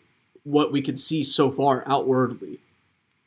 what 0.44 0.72
we 0.72 0.82
can 0.82 0.96
see 0.96 1.24
so 1.24 1.52
far 1.52 1.84
outwardly 1.86 2.58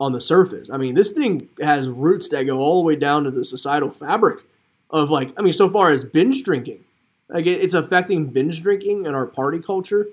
on 0.01 0.13
the 0.13 0.21
surface. 0.21 0.71
I 0.71 0.79
mean, 0.79 0.95
this 0.95 1.13
thing 1.13 1.49
has 1.61 1.87
roots 1.87 2.31
that 2.31 2.45
go 2.45 2.59
all 2.59 2.81
the 2.81 2.87
way 2.87 2.97
down 2.97 3.25
to 3.25 3.31
the 3.31 3.45
societal 3.45 3.91
fabric 3.91 4.41
of 4.89 5.11
like, 5.11 5.33
I 5.39 5.43
mean, 5.43 5.53
so 5.53 5.69
far 5.69 5.91
as 5.93 6.03
binge 6.03 6.43
drinking. 6.43 6.85
Like, 7.29 7.47
it- 7.47 7.61
it's 7.61 7.75
affecting 7.75 8.27
binge 8.27 8.63
drinking 8.63 9.07
and 9.07 9.15
our 9.15 9.27
party 9.27 9.61
culture. 9.61 10.09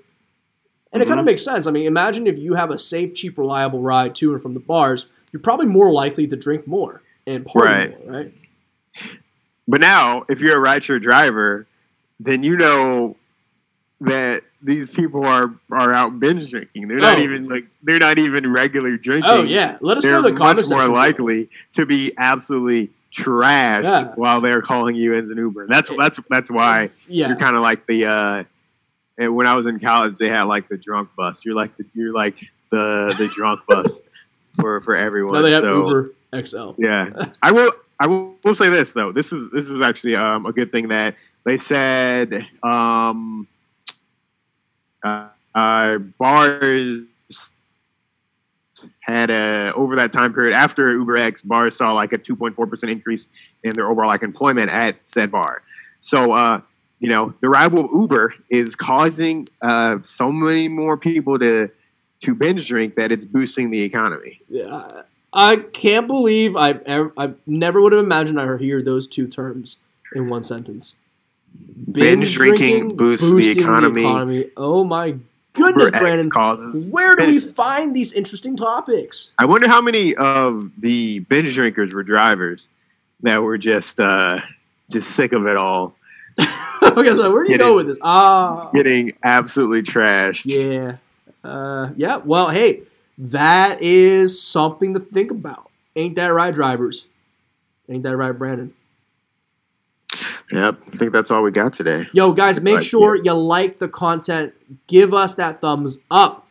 And 0.92 1.02
it 1.02 1.06
kind 1.06 1.18
of 1.18 1.24
mm-hmm. 1.24 1.32
makes 1.32 1.44
sense. 1.44 1.66
I 1.66 1.70
mean, 1.70 1.86
imagine 1.86 2.26
if 2.26 2.38
you 2.38 2.54
have 2.54 2.70
a 2.70 2.78
safe, 2.78 3.14
cheap, 3.14 3.36
reliable 3.36 3.80
ride 3.80 4.14
to 4.16 4.32
and 4.32 4.40
from 4.40 4.54
the 4.54 4.60
bars, 4.60 5.06
you're 5.32 5.40
probably 5.40 5.66
more 5.66 5.90
likely 5.90 6.26
to 6.26 6.36
drink 6.36 6.66
more 6.66 7.02
and 7.26 7.44
party 7.44 7.68
Right. 7.68 8.06
more, 8.06 8.16
right? 8.16 8.34
But 9.66 9.80
now, 9.82 10.24
if 10.30 10.40
you're 10.40 10.64
a 10.64 10.66
rideshare 10.66 11.02
driver, 11.02 11.66
then 12.18 12.42
you 12.42 12.56
know 12.56 13.16
that 14.00 14.42
these 14.62 14.90
people 14.90 15.24
are 15.24 15.52
are 15.70 15.92
out 15.92 16.18
binge 16.20 16.50
drinking. 16.50 16.88
They're 16.88 16.98
not 16.98 17.18
Oh. 17.18 17.22
even 17.22 17.48
like 17.48 17.64
they're 17.82 17.98
not 17.98 18.18
even 18.18 18.50
regular 18.52 18.96
drinking. 18.96 19.30
Oh 19.30 19.42
yeah, 19.42 19.78
let 19.80 19.96
us 19.98 20.04
know 20.04 20.10
They're 20.22 20.28
in 20.30 20.34
the 20.34 20.40
much 20.40 20.68
more 20.68 20.88
likely 20.88 21.48
to 21.74 21.84
be 21.86 22.12
absolutely 22.16 22.90
trashed 23.14 23.84
Yeah. 23.84 24.12
while 24.14 24.40
they're 24.40 24.62
calling 24.62 24.94
you 24.94 25.14
as 25.14 25.28
an 25.30 25.36
Uber. 25.36 25.66
That's 25.66 25.90
that's 25.96 26.18
that's 26.28 26.50
why 26.50 26.90
Yeah, 27.08 27.28
you're 27.28 27.36
kind 27.36 27.56
of 27.56 27.62
like 27.62 27.86
the 27.86 28.06
uh 28.06 28.44
and 29.16 29.34
when 29.34 29.46
I 29.48 29.54
was 29.54 29.66
in 29.66 29.80
college 29.80 30.16
they 30.18 30.28
had 30.28 30.42
like 30.44 30.68
the 30.68 30.76
drunk 30.76 31.10
bus. 31.16 31.44
You're 31.44 31.56
like 31.56 31.76
the 31.76 31.84
you're 31.94 32.12
like 32.12 32.38
the 32.70 33.14
the 33.18 33.28
drunk 33.28 33.60
bus 33.66 33.90
for 34.60 34.80
for 34.82 34.94
everyone. 34.94 35.34
now 35.34 35.42
they 35.42 35.52
have 35.52 35.62
so, 35.62 35.88
Uber 35.88 36.14
XL. 36.44 36.70
Yeah. 36.78 37.30
I 37.42 37.50
will 37.52 37.72
I 37.98 38.06
will, 38.06 38.36
will 38.44 38.54
say 38.54 38.68
this 38.70 38.92
though. 38.92 39.10
This 39.10 39.32
is 39.32 39.50
this 39.50 39.68
is 39.68 39.80
actually 39.80 40.14
um, 40.14 40.46
a 40.46 40.52
good 40.52 40.70
thing 40.70 40.88
that 40.88 41.16
they 41.44 41.56
said 41.56 42.46
um 42.62 43.48
uh, 45.04 45.98
bars 46.18 47.04
had 49.00 49.30
a 49.30 49.72
over 49.74 49.96
that 49.96 50.12
time 50.12 50.32
period 50.32 50.54
after 50.54 50.92
Uber 50.92 51.16
X 51.16 51.42
bars 51.42 51.76
saw 51.76 51.92
like 51.92 52.12
a 52.12 52.18
2.4% 52.18 52.90
increase 52.90 53.28
in 53.64 53.72
their 53.72 53.88
overall 53.88 54.08
like 54.08 54.22
employment 54.22 54.70
at 54.70 54.96
said 55.04 55.30
bar. 55.32 55.62
So 56.00 56.32
uh 56.32 56.60
you 57.00 57.08
know, 57.08 57.32
the 57.40 57.46
arrival 57.46 57.84
of 57.84 57.90
Uber 57.92 58.34
is 58.50 58.74
causing 58.74 59.48
uh, 59.62 59.98
so 60.04 60.32
many 60.32 60.68
more 60.68 60.96
people 60.96 61.38
to 61.38 61.70
to 62.20 62.34
binge 62.34 62.66
drink 62.66 62.96
that 62.96 63.12
it's 63.12 63.24
boosting 63.24 63.70
the 63.70 63.80
economy. 63.80 64.40
Yeah, 64.48 65.02
I 65.32 65.56
can't 65.56 66.08
believe 66.08 66.56
I've 66.56 66.82
ever, 66.82 67.12
I 67.16 67.32
never 67.46 67.80
would 67.80 67.92
have 67.92 68.02
imagined 68.02 68.40
I'd 68.40 68.60
hear 68.60 68.82
those 68.82 69.06
two 69.06 69.28
terms 69.28 69.76
in 70.16 70.28
one 70.28 70.42
sentence. 70.42 70.96
Binge 71.90 72.34
drinking 72.34 72.88
boosts 72.96 73.26
the 73.26 73.32
boosting 73.32 73.58
economy. 73.58 74.50
Oh 74.56 74.84
my 74.84 75.16
goodness, 75.54 75.86
Uber 75.86 75.98
Brandon! 75.98 76.30
causes. 76.30 76.86
Where 76.86 77.16
do 77.16 77.26
we 77.26 77.40
find 77.40 77.94
these 77.94 78.12
interesting 78.12 78.56
topics? 78.56 79.32
I 79.38 79.46
wonder 79.46 79.68
how 79.68 79.80
many 79.80 80.14
of 80.14 80.70
the 80.78 81.20
binge 81.20 81.54
drinkers 81.54 81.94
were 81.94 82.02
drivers 82.02 82.66
that 83.22 83.42
were 83.42 83.58
just 83.58 83.98
uh, 84.00 84.40
just 84.90 85.10
sick 85.12 85.32
of 85.32 85.46
it 85.46 85.56
all, 85.56 85.94
okay, 86.82 87.14
so 87.14 87.32
where 87.32 87.44
do 87.44 87.52
you 87.52 87.58
Get 87.58 87.64
go 87.64 87.74
with 87.76 87.88
this? 87.88 87.98
Ah, 88.00 88.70
getting 88.70 89.12
absolutely 89.24 89.82
trashed. 89.82 90.42
yeah, 90.44 90.96
uh, 91.42 91.90
yeah. 91.96 92.16
Well, 92.16 92.50
hey, 92.50 92.82
that 93.18 93.82
is 93.82 94.40
something 94.40 94.94
to 94.94 95.00
think 95.00 95.30
about. 95.30 95.68
Ain't 95.96 96.14
that 96.14 96.28
right, 96.28 96.54
drivers? 96.54 97.06
Ain't 97.88 98.04
that 98.04 98.16
right, 98.16 98.32
Brandon? 98.32 98.72
Yep, 100.50 100.80
I 100.86 100.96
think 100.96 101.12
that's 101.12 101.30
all 101.30 101.42
we 101.42 101.50
got 101.50 101.74
today. 101.74 102.06
Yo, 102.12 102.32
guys, 102.32 102.60
make 102.60 102.82
sure 102.82 103.14
you 103.16 103.34
like 103.34 103.78
the 103.78 103.88
content. 103.88 104.54
Give 104.86 105.12
us 105.12 105.34
that 105.34 105.60
thumbs 105.60 105.98
up. 106.10 106.46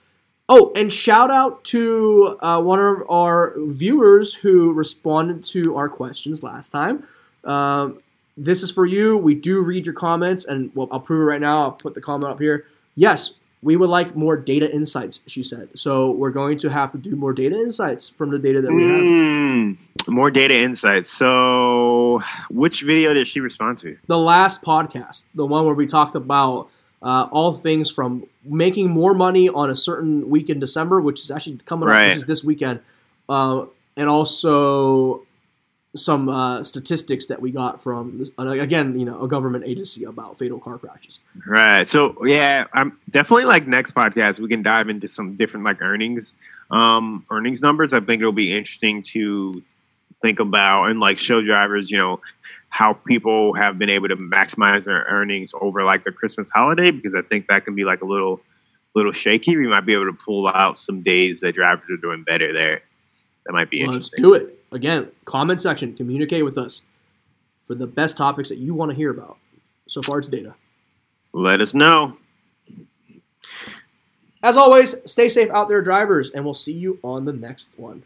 Oh, 0.49 0.71
and 0.75 0.93
shout 0.93 1.29
out 1.29 1.63
to 1.65 2.37
uh, 2.41 2.61
one 2.61 2.79
of 2.79 3.09
our 3.09 3.53
viewers 3.57 4.35
who 4.35 4.71
responded 4.71 5.43
to 5.45 5.75
our 5.75 5.89
questions 5.89 6.41
last 6.41 6.69
time. 6.69 7.05
Um, 7.43 7.99
this 8.37 8.63
is 8.63 8.71
for 8.71 8.85
you. 8.85 9.17
We 9.17 9.35
do 9.35 9.61
read 9.61 9.85
your 9.85 9.95
comments, 9.95 10.45
and 10.45 10.71
well, 10.75 10.87
I'll 10.91 10.99
prove 10.99 11.21
it 11.21 11.25
right 11.25 11.41
now. 11.41 11.63
I'll 11.63 11.71
put 11.71 11.95
the 11.95 12.01
comment 12.01 12.31
up 12.31 12.39
here. 12.39 12.65
Yes, 12.95 13.31
we 13.61 13.75
would 13.75 13.89
like 13.89 14.15
more 14.15 14.37
data 14.37 14.71
insights, 14.71 15.19
she 15.25 15.43
said. 15.43 15.69
So 15.75 16.11
we're 16.11 16.31
going 16.31 16.57
to 16.59 16.69
have 16.69 16.91
to 16.91 16.97
do 16.97 17.15
more 17.15 17.33
data 17.33 17.55
insights 17.55 18.07
from 18.09 18.29
the 18.29 18.39
data 18.39 18.61
that 18.61 18.71
we 18.71 18.83
have. 18.83 19.01
Mm, 19.01 19.77
more 20.07 20.29
data 20.31 20.55
insights. 20.55 21.11
So, 21.11 22.21
which 22.49 22.83
video 22.83 23.13
did 23.13 23.27
she 23.27 23.39
respond 23.39 23.79
to? 23.79 23.97
The 24.07 24.17
last 24.17 24.61
podcast, 24.61 25.25
the 25.33 25.45
one 25.45 25.65
where 25.65 25.73
we 25.73 25.87
talked 25.87 26.15
about 26.15 26.69
uh, 27.01 27.27
all 27.31 27.53
things 27.53 27.89
from 27.89 28.25
making 28.43 28.89
more 28.89 29.13
money 29.13 29.49
on 29.49 29.69
a 29.69 29.75
certain 29.75 30.29
week 30.29 30.49
in 30.49 30.59
December, 30.59 31.01
which 31.01 31.21
is 31.21 31.31
actually 31.31 31.57
coming 31.65 31.89
up, 31.89 31.95
which 32.07 32.15
is 32.15 32.25
this 32.25 32.43
weekend, 32.43 32.79
uh, 33.27 33.65
and 33.95 34.09
also 34.09 35.23
some 35.97 36.29
uh, 36.29 36.63
statistics 36.63 37.25
that 37.27 37.41
we 37.41 37.51
got 37.51 37.81
from 37.81 38.23
uh, 38.39 38.47
again, 38.47 38.99
you 38.99 39.05
know, 39.05 39.23
a 39.23 39.27
government 39.27 39.65
agency 39.65 40.03
about 40.03 40.37
fatal 40.37 40.59
car 40.59 40.77
crashes. 40.77 41.19
Right. 41.45 41.85
So 41.85 42.25
yeah, 42.25 42.65
I'm 42.73 42.97
definitely 43.09 43.45
like 43.45 43.67
next 43.67 43.93
podcast 43.93 44.39
we 44.39 44.47
can 44.47 44.63
dive 44.63 44.89
into 44.89 45.07
some 45.07 45.35
different 45.35 45.65
like 45.65 45.81
earnings, 45.81 46.33
um, 46.71 47.25
earnings 47.29 47.61
numbers. 47.61 47.93
I 47.93 47.99
think 47.99 48.21
it'll 48.21 48.31
be 48.31 48.55
interesting 48.55 49.03
to 49.03 49.63
think 50.21 50.39
about 50.39 50.85
and 50.85 50.99
like 50.99 51.19
show 51.19 51.41
drivers, 51.41 51.91
you 51.91 51.97
know, 51.97 52.21
how 52.69 52.93
people 52.93 53.53
have 53.53 53.77
been 53.77 53.89
able 53.89 54.07
to 54.09 54.17
maximize 54.17 54.83
their 54.83 55.05
earnings 55.09 55.51
over 55.59 55.83
like 55.83 56.03
the 56.03 56.11
Christmas 56.11 56.49
holiday 56.49 56.91
because 56.91 57.15
I 57.15 57.21
think 57.21 57.47
that 57.47 57.65
can 57.65 57.75
be 57.75 57.83
like 57.83 58.01
a 58.01 58.05
little, 58.05 58.41
little 58.93 59.13
shaky. 59.13 59.55
We 59.55 59.67
might 59.67 59.85
be 59.85 59.93
able 59.93 60.05
to 60.05 60.17
pull 60.25 60.47
out 60.47 60.77
some 60.77 61.01
days 61.01 61.39
that 61.41 61.55
drivers 61.55 61.89
are 61.89 61.97
doing 61.97 62.23
better 62.23 62.53
there. 62.53 62.81
That 63.47 63.53
might 63.53 63.69
be 63.69 63.79
Let's 63.79 63.95
interesting. 64.11 64.21
do 64.21 64.33
it 64.33 64.59
again. 64.73 65.07
Comment 65.23 65.59
section, 65.59 65.95
communicate 65.95 66.43
with 66.43 66.57
us 66.57 66.81
for 67.65 67.75
the 67.75 67.87
best 67.87 68.17
topics 68.17 68.49
that 68.49 68.57
you 68.57 68.73
want 68.73 68.91
to 68.91 68.95
hear 68.95 69.09
about. 69.09 69.37
So 69.87 70.01
far, 70.01 70.19
it's 70.19 70.27
data. 70.27 70.53
Let 71.31 71.61
us 71.61 71.73
know. 71.73 72.17
As 74.43 74.57
always, 74.57 74.95
stay 75.09 75.29
safe 75.29 75.49
out 75.51 75.69
there, 75.69 75.81
drivers, 75.81 76.29
and 76.29 76.43
we'll 76.43 76.53
see 76.53 76.73
you 76.73 76.99
on 77.03 77.23
the 77.23 77.31
next 77.31 77.79
one. 77.79 78.03